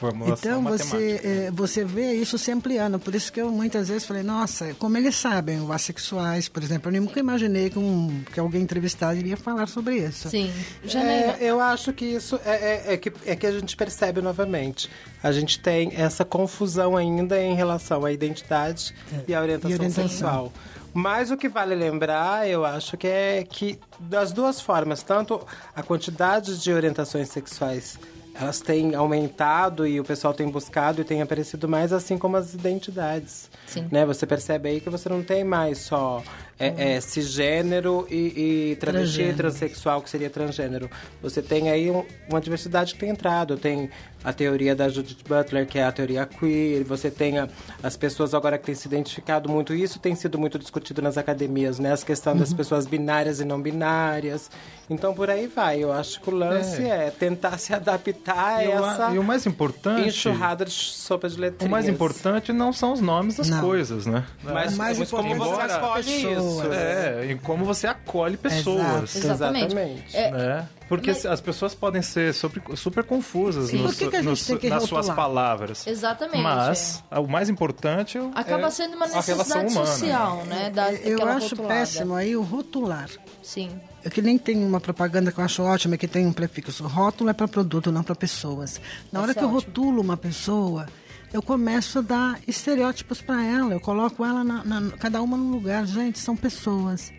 Formulação 0.00 0.60
então 0.60 0.62
você, 0.64 1.20
é, 1.22 1.50
você 1.52 1.84
vê 1.84 2.14
isso 2.14 2.38
se 2.38 2.50
ampliando. 2.50 2.98
Por 2.98 3.14
isso 3.14 3.30
que 3.30 3.40
eu 3.40 3.50
muitas 3.50 3.88
vezes 3.88 4.06
falei, 4.06 4.22
nossa, 4.22 4.72
como 4.78 4.96
eles 4.96 5.14
sabem, 5.14 5.60
os 5.60 5.70
assexuais, 5.70 6.48
por 6.48 6.62
exemplo, 6.62 6.90
eu 6.90 7.02
nunca 7.02 7.20
imaginei 7.20 7.68
que, 7.68 7.78
um, 7.78 8.22
que 8.32 8.40
alguém 8.40 8.62
entrevistado 8.62 9.18
iria 9.18 9.36
falar 9.36 9.66
sobre 9.68 9.96
isso. 9.96 10.30
sim 10.30 10.50
É, 10.94 11.36
eu 11.40 11.60
acho 11.60 11.92
que 11.92 12.06
isso 12.06 12.40
é, 12.46 12.84
é- 12.88 12.94
é 12.94 12.96
que, 12.96 13.12
é 13.26 13.36
que 13.36 13.46
a 13.46 13.52
gente 13.52 13.76
percebe 13.76 14.22
novamente. 14.22 14.88
A 15.22 15.30
gente 15.32 15.60
tem 15.60 15.92
essa 15.94 16.24
confusão 16.24 16.96
ainda 16.96 17.38
em 17.40 17.54
relação 17.54 18.04
à 18.06 18.10
identidade 18.10 18.94
e 19.28 19.34
à 19.34 19.40
orientação, 19.42 19.70
É. 19.70 19.74
E 19.74 19.78
orientação. 19.78 20.08
sexual. 20.08 20.52
Mas 20.94 21.30
o 21.30 21.36
que 21.36 21.48
vale 21.48 21.74
lembrar, 21.74 22.48
eu 22.48 22.64
acho 22.64 22.96
que 22.96 23.06
é 23.06 23.44
que 23.48 23.78
das 24.00 24.32
duas 24.32 24.60
formas, 24.60 25.02
tanto 25.02 25.46
a 25.76 25.82
quantidade 25.82 26.58
de 26.58 26.72
orientações 26.72 27.28
sexuais 27.28 27.98
elas 28.40 28.60
têm 28.60 28.94
aumentado 28.94 29.86
e 29.86 30.00
o 30.00 30.04
pessoal 30.04 30.32
tem 30.32 30.48
buscado 30.48 31.00
e 31.00 31.04
tem 31.04 31.20
aparecido 31.20 31.68
mais, 31.68 31.92
assim 31.92 32.16
como 32.16 32.36
as 32.36 32.54
identidades. 32.54 33.50
Sim. 33.66 33.86
Né? 33.90 34.06
Você 34.06 34.26
percebe 34.26 34.70
aí 34.70 34.80
que 34.80 34.88
você 34.88 35.08
não 35.08 35.22
tem 35.22 35.44
mais 35.44 35.78
só 35.78 36.22
é, 36.60 36.96
é, 36.96 37.00
cisgênero 37.00 38.06
e, 38.10 38.70
e 38.72 38.76
travesti 38.76 39.06
Transgênero. 39.16 39.36
transexual, 39.36 40.02
que 40.02 40.10
seria 40.10 40.28
transgênero. 40.30 40.90
Você 41.22 41.40
tem 41.40 41.70
aí 41.70 41.90
um- 41.90 42.04
uma 42.28 42.40
diversidade 42.40 42.92
que 42.94 43.00
tem 43.00 43.08
entrado. 43.10 43.56
Tem 43.56 43.88
a 44.22 44.32
teoria 44.34 44.74
da 44.76 44.86
Judith 44.88 45.24
Butler, 45.26 45.66
que 45.66 45.78
é 45.78 45.84
a 45.84 45.90
teoria 45.90 46.26
queer. 46.26 46.84
Você 46.84 47.10
tem 47.10 47.38
a- 47.38 47.48
as 47.82 47.96
pessoas 47.96 48.34
agora 48.34 48.58
que 48.58 48.66
têm 48.66 48.74
se 48.74 48.86
identificado 48.86 49.48
muito. 49.48 49.72
Isso 49.72 49.98
tem 49.98 50.14
sido 50.14 50.38
muito 50.38 50.58
discutido 50.58 51.00
nas 51.00 51.16
academias, 51.16 51.78
né? 51.78 51.90
As 51.92 52.04
questões 52.04 52.38
das 52.38 52.50
Uhum. 52.50 52.56
pessoas 52.58 52.86
binárias 52.86 53.40
e 53.40 53.44
não 53.46 53.60
binárias. 53.60 54.50
Então, 54.90 55.14
por 55.14 55.30
aí 55.30 55.46
vai. 55.46 55.82
Eu 55.82 55.92
acho 55.92 56.20
que 56.20 56.28
o 56.28 56.34
lance 56.34 56.82
é, 56.84 57.10
tentar 57.10 57.56
se 57.58 57.72
adaptar 57.72 58.56
a 58.56 58.64
E 58.64 58.68
o- 58.68 58.72
essa 58.84 59.10
e 59.14 59.18
o 59.18 59.24
mais 59.24 59.46
importante- 59.46 60.08
enxurrada 60.08 60.64
de 60.64 60.72
sopa 60.72 61.28
de 61.28 61.36
O 61.36 61.40
letrinhas. 61.40 61.70
mais 61.70 61.88
importante 61.88 62.52
não 62.52 62.72
são 62.72 62.92
os 62.92 63.00
nomes 63.00 63.36
das 63.36 63.48
Não. 63.48 63.60
coisas, 63.62 64.04
né? 64.04 64.24
Mas- 64.42 64.72
É. 64.74 64.76
mas 64.76 64.98
Mas 64.98 65.10
como 65.10 65.28
você 65.28 65.34
embora- 65.34 65.66
escolhe 65.72 66.34
isso. 66.34 66.49
É, 66.72 67.26
e 67.30 67.34
como 67.38 67.64
você 67.64 67.86
acolhe 67.86 68.36
pessoas. 68.36 69.14
Exatamente. 69.16 69.76
É, 70.12 70.30
né? 70.30 70.68
Porque 70.88 71.12
mas- 71.12 71.24
as 71.24 71.40
pessoas 71.40 71.72
podem 71.74 72.02
ser 72.02 72.34
super, 72.34 72.60
super 72.76 73.04
confusas 73.04 73.70
Sim. 73.70 73.78
nos- 73.82 73.96
que 73.96 74.08
que 74.08 74.16
a 74.16 74.18
gente 74.20 74.28
nos- 74.30 74.44
tem 74.46 74.56
que 74.58 74.68
nas 74.68 74.82
suas 74.84 75.08
palavras. 75.08 75.86
Exatamente, 75.86 76.42
Mas 76.42 77.02
o 77.12 77.28
mais 77.28 77.48
importante 77.48 78.18
é, 78.18 78.30
acaba 78.34 78.66
é 78.66 78.70
sendo 78.70 78.96
uma 78.96 79.06
necessidade 79.06 79.70
humana. 79.72 79.86
social 79.86 80.44
né 80.46 80.70
da, 80.70 80.92
Eu 80.92 81.22
acho 81.28 81.50
rotulada. 81.50 81.74
péssimo 81.74 82.14
aí 82.14 82.34
o 82.36 82.42
rotular. 82.42 83.08
sim 83.42 83.70
É 84.04 84.08
que 84.10 84.20
nem 84.22 84.36
tem 84.38 84.64
uma 84.64 84.80
propaganda 84.80 85.30
que 85.30 85.38
eu 85.38 85.44
acho 85.44 85.62
ótima, 85.62 85.96
que 85.96 86.08
tem 86.08 86.26
um 86.26 86.32
prefixo. 86.32 86.86
Rótulo 86.86 87.28
é 87.30 87.34
para 87.34 87.46
produto, 87.46 87.92
não 87.92 88.02
para 88.02 88.14
pessoas. 88.14 88.80
Na 89.12 89.20
hora 89.20 89.30
Esse 89.32 89.38
que 89.38 89.44
é 89.44 89.46
eu 89.46 89.54
ótimo. 89.54 89.68
rotulo 89.72 90.00
uma 90.00 90.16
pessoa, 90.16 90.86
eu 91.32 91.40
começo 91.42 91.98
a 91.98 92.02
dar 92.02 92.40
estereótipos 92.46 93.20
para 93.22 93.44
ela. 93.44 93.72
Eu 93.72 93.80
coloco 93.80 94.24
ela, 94.24 94.42
na, 94.44 94.64
na- 94.64 94.90
cada 94.96 95.22
uma 95.22 95.36
num 95.36 95.50
lugar. 95.50 95.86
Gente, 95.86 96.18
são 96.18 96.36
pessoas. 96.36 97.12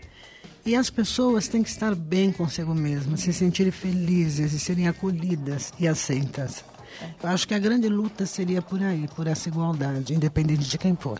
E 0.65 0.75
as 0.75 0.89
pessoas 0.89 1.47
têm 1.47 1.63
que 1.63 1.69
estar 1.69 1.95
bem 1.95 2.31
consigo 2.31 2.73
mesmas, 2.75 3.21
se 3.21 3.33
sentirem 3.33 3.71
felizes 3.71 4.53
e 4.53 4.59
serem 4.59 4.87
acolhidas 4.87 5.73
e 5.79 5.87
aceitas. 5.87 6.63
Eu 7.23 7.29
acho 7.29 7.47
que 7.47 7.53
a 7.53 7.59
grande 7.59 7.87
luta 7.87 8.25
seria 8.25 8.61
por 8.61 8.81
aí, 8.83 9.07
por 9.15 9.25
essa 9.25 9.49
igualdade, 9.49 10.13
independente 10.13 10.69
de 10.69 10.77
quem 10.77 10.95
for. 10.95 11.19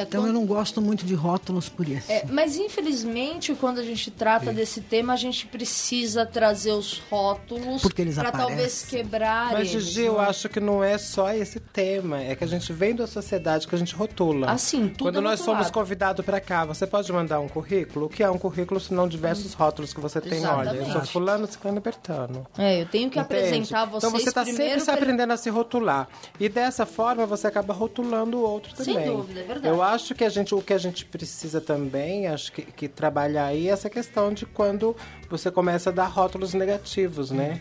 É, 0.00 0.02
Então 0.04 0.22
quando- 0.22 0.26
eu 0.28 0.32
não 0.32 0.46
gosto 0.46 0.80
muito 0.80 1.04
de 1.04 1.14
rótulos 1.14 1.68
por 1.68 1.88
isso. 1.88 2.10
É, 2.10 2.24
mas 2.30 2.56
infelizmente, 2.56 3.54
quando 3.54 3.78
a 3.78 3.82
gente 3.82 4.10
trata 4.10 4.52
desse 4.52 4.80
tema, 4.80 5.12
a 5.12 5.16
gente 5.16 5.46
precisa 5.46 6.24
trazer 6.26 6.72
os 6.72 6.98
rótulos 7.10 7.82
Porque 7.82 8.02
eles 8.02 8.16
para 8.16 8.32
talvez 8.32 8.84
quebrar 8.84 9.52
Mas, 9.52 9.70
eles. 9.72 9.84
Gigi, 9.84 10.02
eu 10.02 10.20
é? 10.20 10.26
acho 10.26 10.48
que 10.48 10.60
não 10.60 10.82
é 10.82 10.98
só 10.98 11.32
esse 11.32 11.60
tema. 11.60 12.22
É 12.22 12.34
que 12.34 12.44
a 12.44 12.46
gente 12.46 12.72
vem 12.72 12.94
da 12.94 13.06
sociedade 13.06 13.66
que 13.66 13.74
a 13.74 13.78
gente 13.78 13.94
rotula. 13.94 14.50
Assim, 14.50 14.88
tudo 14.88 15.04
Quando 15.04 15.18
é 15.18 15.20
nós 15.20 15.38
rotulado. 15.40 15.62
somos 15.64 15.70
convidados 15.70 16.24
para 16.24 16.40
cá, 16.40 16.64
você 16.64 16.86
pode 16.86 17.12
mandar 17.12 17.40
um 17.40 17.48
currículo? 17.48 18.06
O 18.06 18.08
que 18.08 18.22
é 18.22 18.30
um 18.30 18.38
currículo 18.38 18.80
se 18.80 18.92
não 18.94 19.06
diversos 19.08 19.54
rótulos 19.54 19.92
que 19.92 20.00
você 20.00 20.20
tem? 20.20 20.44
Olha, 20.46 20.68
eu 20.70 20.74
sou 20.76 20.82
Exatamente. 20.84 21.12
fulano, 21.12 21.46
ciclano, 21.46 21.80
bertano. 21.80 22.46
É, 22.58 22.80
eu 22.82 22.86
tenho 22.86 23.10
que 23.10 23.18
Entende? 23.18 23.36
apresentar 23.38 23.84
vocês 23.86 24.04
Então 24.04 24.10
você 24.18 24.28
está 24.28 24.44
sempre 24.44 24.80
se 24.80 24.90
aprendendo 24.90 25.32
a 25.32 25.36
se 25.36 25.50
rotular. 25.50 26.08
E 26.38 26.48
dessa 26.48 26.84
forma 26.86 27.26
você 27.26 27.46
acaba 27.46 27.72
rotulando 27.74 28.38
o 28.38 28.42
outro 28.42 28.74
Sem 28.76 28.94
também. 28.94 29.10
dúvida, 29.10 29.40
é 29.40 29.42
verdade. 29.44 29.68
Eu 29.74 29.82
acho 29.90 30.14
que 30.14 30.24
a 30.24 30.28
gente, 30.28 30.54
o 30.54 30.62
que 30.62 30.72
a 30.72 30.78
gente 30.78 31.04
precisa 31.04 31.60
também, 31.60 32.26
acho 32.26 32.52
que, 32.52 32.62
que 32.62 32.88
trabalhar 32.88 33.46
aí 33.46 33.68
é 33.68 33.72
essa 33.72 33.90
questão 33.90 34.32
de 34.32 34.46
quando 34.46 34.96
você 35.28 35.50
começa 35.50 35.90
a 35.90 35.92
dar 35.92 36.06
rótulos 36.06 36.54
negativos, 36.54 37.30
né? 37.30 37.60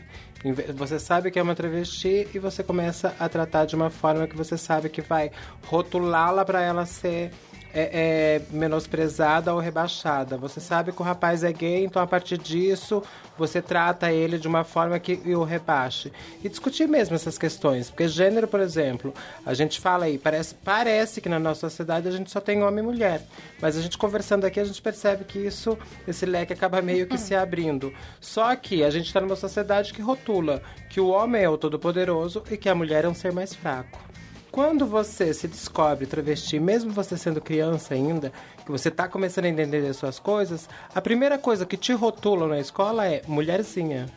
Você 0.75 0.97
sabe 0.99 1.29
que 1.31 1.37
é 1.37 1.43
uma 1.43 1.55
travesti 1.55 2.27
e 2.33 2.39
você 2.39 2.63
começa 2.63 3.13
a 3.19 3.27
tratar 3.27 3.65
de 3.65 3.75
uma 3.75 3.89
forma 3.89 4.25
que 4.25 4.37
você 4.37 4.57
sabe 4.57 4.87
que 4.87 5.01
vai 5.01 5.31
rotulá-la 5.65 6.45
para 6.45 6.61
ela 6.61 6.85
ser 6.85 7.31
é, 7.73 8.41
é, 8.41 8.41
menosprezada 8.51 9.53
ou 9.53 9.59
rebaixada. 9.59 10.37
Você 10.37 10.59
sabe 10.59 10.91
que 10.91 11.01
o 11.01 11.05
rapaz 11.05 11.43
é 11.43 11.51
gay, 11.51 11.83
então 11.83 12.01
a 12.01 12.07
partir 12.07 12.37
disso 12.37 13.03
você 13.37 13.61
trata 13.61 14.11
ele 14.11 14.37
de 14.37 14.47
uma 14.47 14.63
forma 14.63 14.99
que 14.99 15.13
o 15.33 15.43
rebaixe. 15.43 16.11
E 16.43 16.49
discutir 16.49 16.87
mesmo 16.87 17.15
essas 17.15 17.37
questões. 17.37 17.89
Porque 17.89 18.07
gênero, 18.07 18.47
por 18.47 18.59
exemplo, 18.59 19.13
a 19.45 19.53
gente 19.53 19.79
fala 19.79 20.05
aí, 20.05 20.17
parece, 20.17 20.55
parece 20.55 21.21
que 21.21 21.29
na 21.29 21.39
nossa 21.39 21.69
sociedade 21.69 22.07
a 22.07 22.11
gente 22.11 22.29
só 22.29 22.41
tem 22.41 22.61
homem 22.63 22.83
e 22.83 22.87
mulher. 22.87 23.21
Mas 23.61 23.77
a 23.77 23.81
gente 23.81 23.97
conversando 23.97 24.45
aqui, 24.45 24.59
a 24.59 24.65
gente 24.65 24.81
percebe 24.81 25.23
que 25.23 25.39
isso, 25.39 25.77
esse 26.07 26.25
leque 26.25 26.53
acaba 26.53 26.81
meio 26.81 27.07
que 27.07 27.17
se 27.17 27.33
abrindo. 27.33 27.93
Só 28.19 28.55
que 28.55 28.83
a 28.83 28.89
gente 28.89 29.07
está 29.07 29.21
numa 29.21 29.35
sociedade 29.35 29.93
que 29.93 30.01
rotula 30.01 30.61
que 30.89 30.99
o 30.99 31.07
homem 31.07 31.43
é 31.43 31.49
o 31.49 31.57
todo-poderoso 31.57 32.43
e 32.51 32.57
que 32.57 32.67
a 32.67 32.75
mulher 32.75 33.05
é 33.05 33.09
um 33.09 33.13
ser 33.13 33.31
mais 33.31 33.53
fraco. 33.53 34.09
Quando 34.51 34.85
você 34.85 35.33
se 35.33 35.47
descobre 35.47 36.05
travesti, 36.05 36.59
mesmo 36.59 36.91
você 36.91 37.15
sendo 37.17 37.39
criança 37.39 37.93
ainda, 37.93 38.31
que 38.65 38.71
você 38.71 38.89
está 38.89 39.07
começando 39.07 39.45
a 39.45 39.49
entender 39.49 39.85
as 39.87 39.97
suas 39.97 40.17
coisas, 40.17 40.67
a 40.93 41.01
primeira 41.01 41.37
coisa 41.37 41.65
que 41.65 41.77
te 41.77 41.93
rotulam 41.93 42.49
na 42.49 42.59
escola 42.59 43.05
é 43.05 43.21
mulherzinha. 43.27 44.07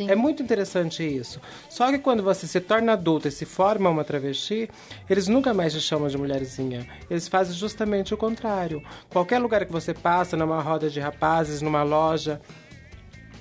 É 0.00 0.14
muito 0.14 0.42
interessante 0.42 1.04
isso. 1.04 1.40
Só 1.68 1.90
que 1.90 1.98
quando 1.98 2.22
você 2.22 2.46
se 2.46 2.60
torna 2.60 2.92
adulta 2.92 3.28
e 3.28 3.30
se 3.30 3.44
forma 3.44 3.90
uma 3.90 4.04
travesti, 4.04 4.70
eles 5.08 5.28
nunca 5.28 5.52
mais 5.52 5.72
te 5.72 5.80
chamam 5.80 6.08
de 6.08 6.16
mulherzinha. 6.16 6.86
Eles 7.10 7.28
fazem 7.28 7.54
justamente 7.54 8.14
o 8.14 8.16
contrário. 8.16 8.82
Qualquer 9.10 9.38
lugar 9.38 9.66
que 9.66 9.72
você 9.72 9.92
passa, 9.92 10.36
numa 10.36 10.62
roda 10.62 10.88
de 10.88 10.98
rapazes, 10.98 11.60
numa 11.60 11.82
loja, 11.82 12.40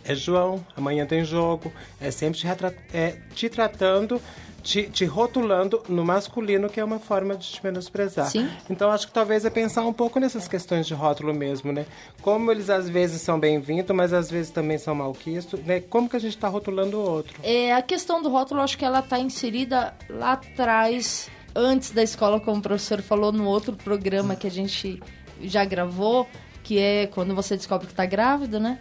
é 0.03 0.15
João, 0.15 0.65
amanhã 0.75 1.05
tem 1.05 1.23
jogo. 1.23 1.71
É 1.99 2.11
sempre 2.11 2.39
te, 2.39 2.47
é, 2.93 3.17
te 3.33 3.47
tratando, 3.47 4.21
te, 4.61 4.83
te 4.83 5.05
rotulando 5.05 5.81
no 5.89 6.05
masculino, 6.05 6.69
que 6.69 6.79
é 6.79 6.83
uma 6.83 6.99
forma 6.99 7.35
de 7.35 7.47
te 7.47 7.63
menosprezar. 7.63 8.29
Sim. 8.29 8.49
Então 8.69 8.91
acho 8.91 9.07
que 9.07 9.13
talvez 9.13 9.43
é 9.45 9.49
pensar 9.49 9.81
um 9.83 9.93
pouco 9.93 10.19
nessas 10.19 10.47
questões 10.47 10.87
de 10.87 10.93
rótulo 10.93 11.33
mesmo, 11.33 11.71
né? 11.71 11.85
Como 12.21 12.51
eles 12.51 12.69
às 12.69 12.87
vezes 12.87 13.21
são 13.21 13.39
bem-vindos, 13.39 13.95
mas 13.95 14.13
às 14.13 14.29
vezes 14.29 14.51
também 14.51 14.77
são 14.77 14.95
malquistos, 14.95 15.59
né? 15.61 15.79
Como 15.81 16.09
que 16.09 16.15
a 16.15 16.19
gente 16.19 16.35
está 16.35 16.47
rotulando 16.47 16.97
o 16.97 17.01
outro? 17.01 17.33
É, 17.43 17.73
a 17.73 17.81
questão 17.81 18.21
do 18.21 18.29
rótulo, 18.29 18.61
acho 18.61 18.77
que 18.77 18.85
ela 18.85 18.99
está 18.99 19.19
inserida 19.19 19.93
lá 20.09 20.33
atrás, 20.33 21.29
antes 21.55 21.91
da 21.91 22.03
escola, 22.03 22.39
como 22.39 22.59
o 22.59 22.61
professor 22.61 23.01
falou 23.01 23.31
no 23.31 23.45
outro 23.45 23.73
programa 23.73 24.35
que 24.35 24.47
a 24.47 24.51
gente 24.51 25.01
já 25.41 25.65
gravou, 25.65 26.27
que 26.63 26.77
é 26.79 27.07
quando 27.07 27.33
você 27.33 27.57
descobre 27.57 27.87
que 27.87 27.93
está 27.93 28.05
grávida, 28.05 28.59
né? 28.59 28.79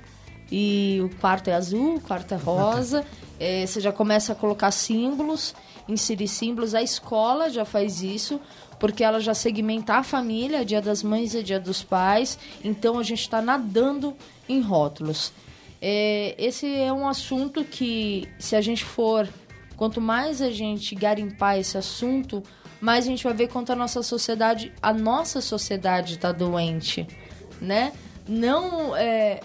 E 0.52 1.00
o 1.02 1.08
quarto 1.20 1.48
é 1.48 1.54
azul, 1.54 1.96
o 1.96 2.00
quarto 2.00 2.34
é 2.34 2.36
rosa. 2.36 3.04
É, 3.42 3.66
você 3.66 3.80
já 3.80 3.90
começa 3.90 4.32
a 4.32 4.34
colocar 4.34 4.70
símbolos, 4.70 5.54
inserir 5.90 6.28
símbolos. 6.28 6.74
A 6.74 6.82
escola 6.82 7.50
já 7.50 7.64
faz 7.64 8.02
isso, 8.02 8.40
porque 8.78 9.04
ela 9.04 9.20
já 9.20 9.34
segmenta 9.34 9.94
a 9.94 10.02
família, 10.02 10.64
dia 10.64 10.80
das 10.80 11.02
mães 11.02 11.34
e 11.34 11.42
dia 11.42 11.60
dos 11.60 11.82
pais. 11.82 12.38
Então 12.64 12.98
a 12.98 13.02
gente 13.02 13.20
está 13.20 13.42
nadando 13.42 14.14
em 14.48 14.60
rótulos. 14.60 15.32
É, 15.82 16.34
esse 16.38 16.66
é 16.66 16.92
um 16.92 17.08
assunto 17.08 17.64
que, 17.64 18.28
se 18.38 18.54
a 18.54 18.60
gente 18.60 18.84
for, 18.84 19.28
quanto 19.76 20.00
mais 20.00 20.42
a 20.42 20.50
gente 20.50 20.94
garimpar 20.94 21.58
esse 21.58 21.78
assunto, 21.78 22.42
mais 22.80 23.06
a 23.06 23.08
gente 23.08 23.24
vai 23.24 23.32
ver 23.32 23.48
quanto 23.48 23.72
a 23.72 23.76
nossa 23.76 24.02
sociedade, 24.02 24.72
a 24.82 24.92
nossa 24.92 25.40
sociedade 25.40 26.14
está 26.14 26.32
doente, 26.32 27.06
né? 27.60 27.92
Não 28.28 28.94
é, 28.94 29.40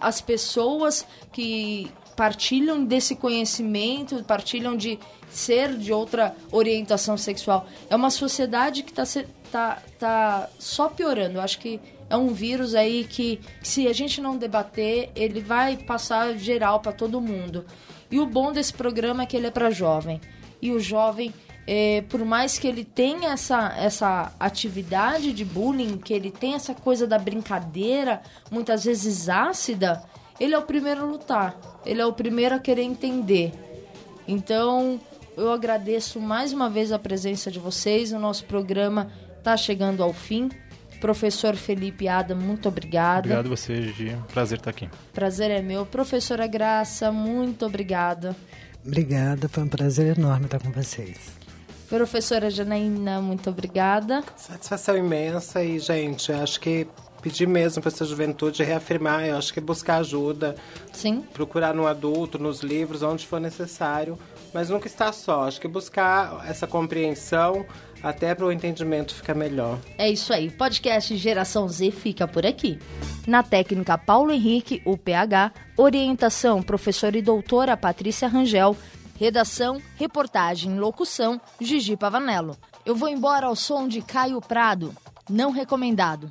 as 0.00 0.20
pessoas 0.20 1.06
que 1.32 1.90
partilham 2.16 2.84
desse 2.84 3.16
conhecimento, 3.16 4.22
partilham 4.24 4.76
de 4.76 4.98
ser 5.30 5.76
de 5.76 5.92
outra 5.92 6.34
orientação 6.50 7.16
sexual. 7.16 7.66
É 7.88 7.96
uma 7.96 8.10
sociedade 8.10 8.82
que 8.82 8.90
está 8.90 9.04
tá, 9.50 9.82
tá 9.98 10.50
só 10.58 10.88
piorando. 10.88 11.38
Eu 11.38 11.40
acho 11.42 11.58
que 11.58 11.80
é 12.10 12.16
um 12.16 12.28
vírus 12.28 12.74
aí 12.74 13.04
que, 13.04 13.40
se 13.62 13.86
a 13.86 13.92
gente 13.92 14.20
não 14.20 14.36
debater, 14.36 15.10
ele 15.14 15.40
vai 15.40 15.76
passar 15.76 16.36
geral 16.36 16.80
para 16.80 16.92
todo 16.92 17.20
mundo. 17.20 17.64
E 18.10 18.18
o 18.18 18.26
bom 18.26 18.52
desse 18.52 18.72
programa 18.72 19.22
é 19.22 19.26
que 19.26 19.36
ele 19.36 19.46
é 19.46 19.50
para 19.50 19.70
jovem. 19.70 20.20
E 20.60 20.72
o 20.72 20.80
jovem, 20.80 21.32
é, 21.66 22.02
por 22.08 22.24
mais 22.24 22.58
que 22.58 22.66
ele 22.66 22.84
tenha 22.84 23.30
essa, 23.30 23.72
essa 23.78 24.34
atividade 24.40 25.32
de 25.32 25.44
bullying, 25.44 25.96
que 25.98 26.12
ele 26.12 26.32
tenha 26.32 26.56
essa 26.56 26.74
coisa 26.74 27.06
da 27.06 27.16
brincadeira, 27.16 28.20
muitas 28.50 28.84
vezes 28.84 29.28
ácida, 29.28 30.02
ele 30.40 30.54
é 30.54 30.58
o 30.58 30.62
primeiro 30.62 31.02
a 31.02 31.04
lutar. 31.04 31.56
Ele 31.86 32.00
é 32.00 32.06
o 32.06 32.12
primeiro 32.12 32.56
a 32.56 32.58
querer 32.58 32.82
entender. 32.82 33.52
Então, 34.26 35.00
eu 35.36 35.52
agradeço 35.52 36.20
mais 36.20 36.52
uma 36.52 36.68
vez 36.68 36.92
a 36.92 36.98
presença 36.98 37.50
de 37.50 37.58
vocês. 37.58 38.12
O 38.12 38.18
nosso 38.18 38.44
programa 38.44 39.10
está 39.38 39.56
chegando 39.56 40.02
ao 40.02 40.12
fim. 40.12 40.48
Professor 41.00 41.56
Felipe 41.56 42.06
Adam, 42.06 42.36
muito 42.36 42.68
obrigada. 42.68 43.20
Obrigado 43.20 43.46
a 43.46 43.48
você, 43.48 43.82
Gigi. 43.82 44.16
Prazer 44.32 44.58
estar 44.58 44.70
aqui. 44.70 44.88
Prazer 45.14 45.50
é 45.50 45.62
meu. 45.62 45.86
Professora 45.86 46.46
Graça, 46.46 47.10
muito 47.10 47.64
obrigada. 47.64 48.36
Obrigada, 48.84 49.48
foi 49.48 49.62
um 49.62 49.68
prazer 49.68 50.18
enorme 50.18 50.44
estar 50.44 50.58
com 50.58 50.70
vocês. 50.70 51.40
Professora 51.88 52.50
Janaína, 52.50 53.20
muito 53.20 53.50
obrigada. 53.50 54.22
Satisfação 54.36 54.96
imensa 54.96 55.62
e, 55.62 55.78
gente, 55.78 56.32
acho 56.32 56.60
que 56.60 56.86
pedir 57.20 57.46
mesmo 57.46 57.82
para 57.82 57.90
essa 57.90 58.04
juventude 58.04 58.62
reafirmar, 58.62 59.24
eu 59.24 59.36
acho 59.36 59.52
que 59.52 59.60
buscar 59.60 59.96
ajuda. 59.96 60.54
Sim. 60.92 61.24
Procurar 61.34 61.74
no 61.74 61.86
adulto, 61.86 62.38
nos 62.38 62.60
livros, 62.60 63.02
onde 63.02 63.26
for 63.26 63.40
necessário, 63.40 64.18
mas 64.52 64.70
nunca 64.70 64.86
está 64.86 65.12
só. 65.12 65.44
Acho 65.44 65.60
que 65.60 65.68
buscar 65.68 66.44
essa 66.48 66.66
compreensão 66.66 67.64
até 68.02 68.34
para 68.34 68.46
o 68.46 68.52
entendimento 68.52 69.14
ficar 69.14 69.34
melhor. 69.34 69.78
É 69.98 70.08
isso 70.08 70.32
aí. 70.32 70.50
Podcast 70.50 71.16
Geração 71.16 71.68
Z 71.68 71.90
fica 71.90 72.26
por 72.26 72.46
aqui. 72.46 72.78
Na 73.26 73.42
técnica 73.42 73.98
Paulo 73.98 74.32
Henrique, 74.32 74.82
o 74.84 74.96
PH, 74.96 75.52
orientação 75.76 76.62
professora 76.62 77.16
e 77.18 77.22
doutora 77.22 77.76
Patrícia 77.76 78.28
Rangel, 78.28 78.76
redação, 79.18 79.80
reportagem, 79.96 80.78
locução 80.78 81.40
Gigi 81.60 81.96
Pavanello. 81.96 82.56
Eu 82.84 82.96
vou 82.96 83.08
embora 83.08 83.46
ao 83.46 83.56
som 83.56 83.86
de 83.86 84.00
Caio 84.00 84.40
Prado, 84.40 84.94
não 85.28 85.50
recomendado. 85.50 86.30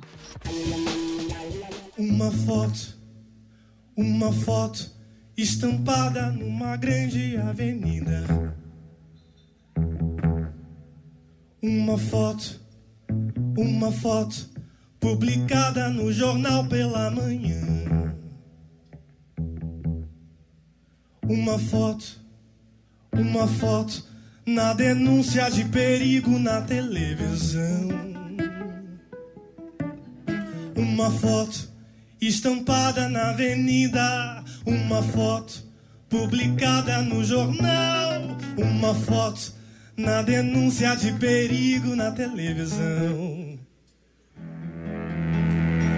Uma 1.96 2.32
foto, 2.32 2.96
uma 3.96 4.32
foto 4.32 4.99
estampada 5.40 6.30
numa 6.30 6.76
grande 6.76 7.36
avenida. 7.38 8.24
Uma 11.62 11.96
foto, 11.96 12.60
uma 13.56 13.90
foto 13.90 14.50
publicada 14.98 15.88
no 15.88 16.12
jornal 16.12 16.66
pela 16.66 17.10
manhã. 17.10 18.14
Uma 21.26 21.58
foto, 21.58 22.20
uma 23.12 23.46
foto 23.46 24.04
na 24.44 24.74
denúncia 24.74 25.50
de 25.50 25.64
perigo 25.64 26.38
na 26.38 26.60
televisão. 26.62 27.88
Uma 30.76 31.10
foto 31.10 31.70
estampada 32.20 33.08
na 33.08 33.30
avenida, 33.30 34.39
uma 34.66 35.02
foto 35.02 35.62
publicada 36.08 37.02
no 37.02 37.24
jornal, 37.24 38.22
uma 38.56 38.94
foto 38.94 39.52
na 39.96 40.22
denúncia 40.22 40.94
de 40.96 41.12
perigo 41.12 41.94
na 41.94 42.10
televisão. 42.10 43.58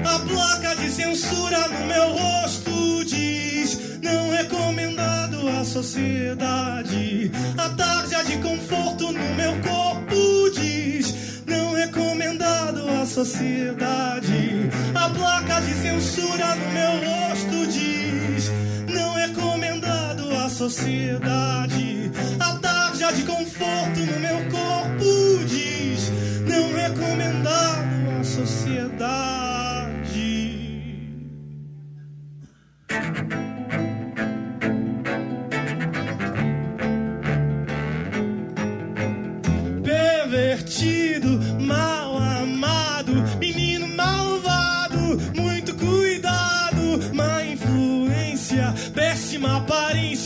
A 0.04 0.18
placa 0.18 0.74
de 0.76 0.90
censura 0.90 1.68
no 1.68 1.86
meu 1.86 2.12
rosto 2.12 3.04
diz: 3.04 4.00
não 4.02 4.30
recomendado 4.30 5.48
à 5.48 5.64
sociedade. 5.64 7.30
A 7.56 7.68
tarja 7.70 8.24
de 8.24 8.36
conforto 8.38 9.12
no 9.12 9.34
meu 9.34 9.52
corpo 9.60 10.50
diz: 10.54 11.42
não 11.46 11.72
recomendado 11.72 12.91
sociedade. 13.06 14.70
A 14.94 15.10
placa 15.10 15.60
de 15.60 15.74
censura 15.74 16.54
no 16.54 16.70
meu 16.72 16.92
rosto 17.08 17.66
diz: 17.66 18.50
não 18.88 19.14
recomendado 19.14 20.30
à 20.36 20.48
sociedade. 20.48 22.10
A 22.38 22.54
tarja 22.58 23.12
de 23.12 23.22
conforto 23.22 24.00
no 24.00 24.20
meu 24.20 24.38
corpo 24.50 25.44
diz: 25.46 26.10
não 26.46 26.74
recomendado 26.74 28.20
à 28.20 28.24
sociedade. 28.24 29.41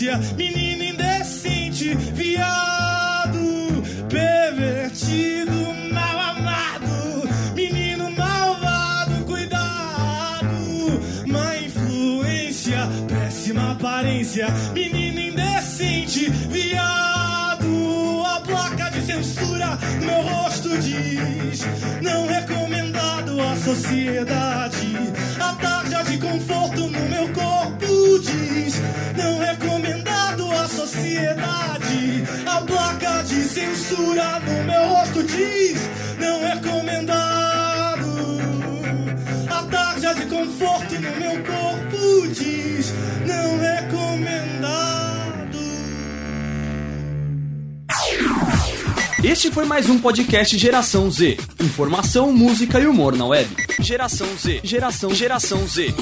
Menino 0.04 0.82
indecente, 0.82 1.94
viado, 1.94 3.82
pervertido, 4.10 5.72
mal 5.90 6.20
amado, 6.20 7.28
menino 7.54 8.10
malvado, 8.10 9.24
cuidado, 9.24 11.00
má 11.26 11.56
influência, 11.56 12.86
péssima 13.08 13.72
aparência, 13.72 14.48
menino 14.74 15.18
indecente, 15.18 16.28
viado, 16.28 18.22
a 18.26 18.40
placa 18.40 18.90
de 18.90 19.00
censura 19.00 19.78
meu 20.04 20.20
rosto 20.20 20.76
diz: 20.78 21.64
não 22.02 22.26
recomendado 22.26 23.40
à 23.40 23.56
sociedade. 23.56 25.25
A 25.46 25.52
tarja 25.54 26.02
de 26.02 26.18
conforto 26.18 26.88
no 26.88 27.08
meu 27.08 27.28
corpo 27.28 28.18
diz: 28.18 28.74
não 29.16 29.38
recomendado 29.38 30.50
à 30.50 30.66
sociedade. 30.66 32.24
A 32.44 32.60
placa 32.62 33.22
de 33.22 33.44
censura 33.44 34.40
no 34.40 34.64
meu 34.64 34.88
rosto 34.88 35.22
diz: 35.22 35.78
não 36.18 36.42
recomendado. 36.42 38.10
A 39.48 39.62
tarja 39.70 40.14
de 40.14 40.26
conforto 40.26 40.94
no 40.96 41.16
meu 41.16 41.44
corpo 41.44 42.26
diz: 42.34 42.92
não 43.24 43.58
recomendado. 43.60 44.15
Este 49.26 49.50
foi 49.50 49.64
mais 49.64 49.90
um 49.90 49.98
podcast 49.98 50.56
Geração 50.56 51.10
Z. 51.10 51.36
Informação, 51.60 52.32
música 52.32 52.78
e 52.78 52.86
humor 52.86 53.16
na 53.16 53.26
web. 53.26 53.48
Geração 53.80 54.28
Z. 54.36 54.60
Geração 54.62 55.12
Geração 55.12 55.66
Z. 55.66 55.92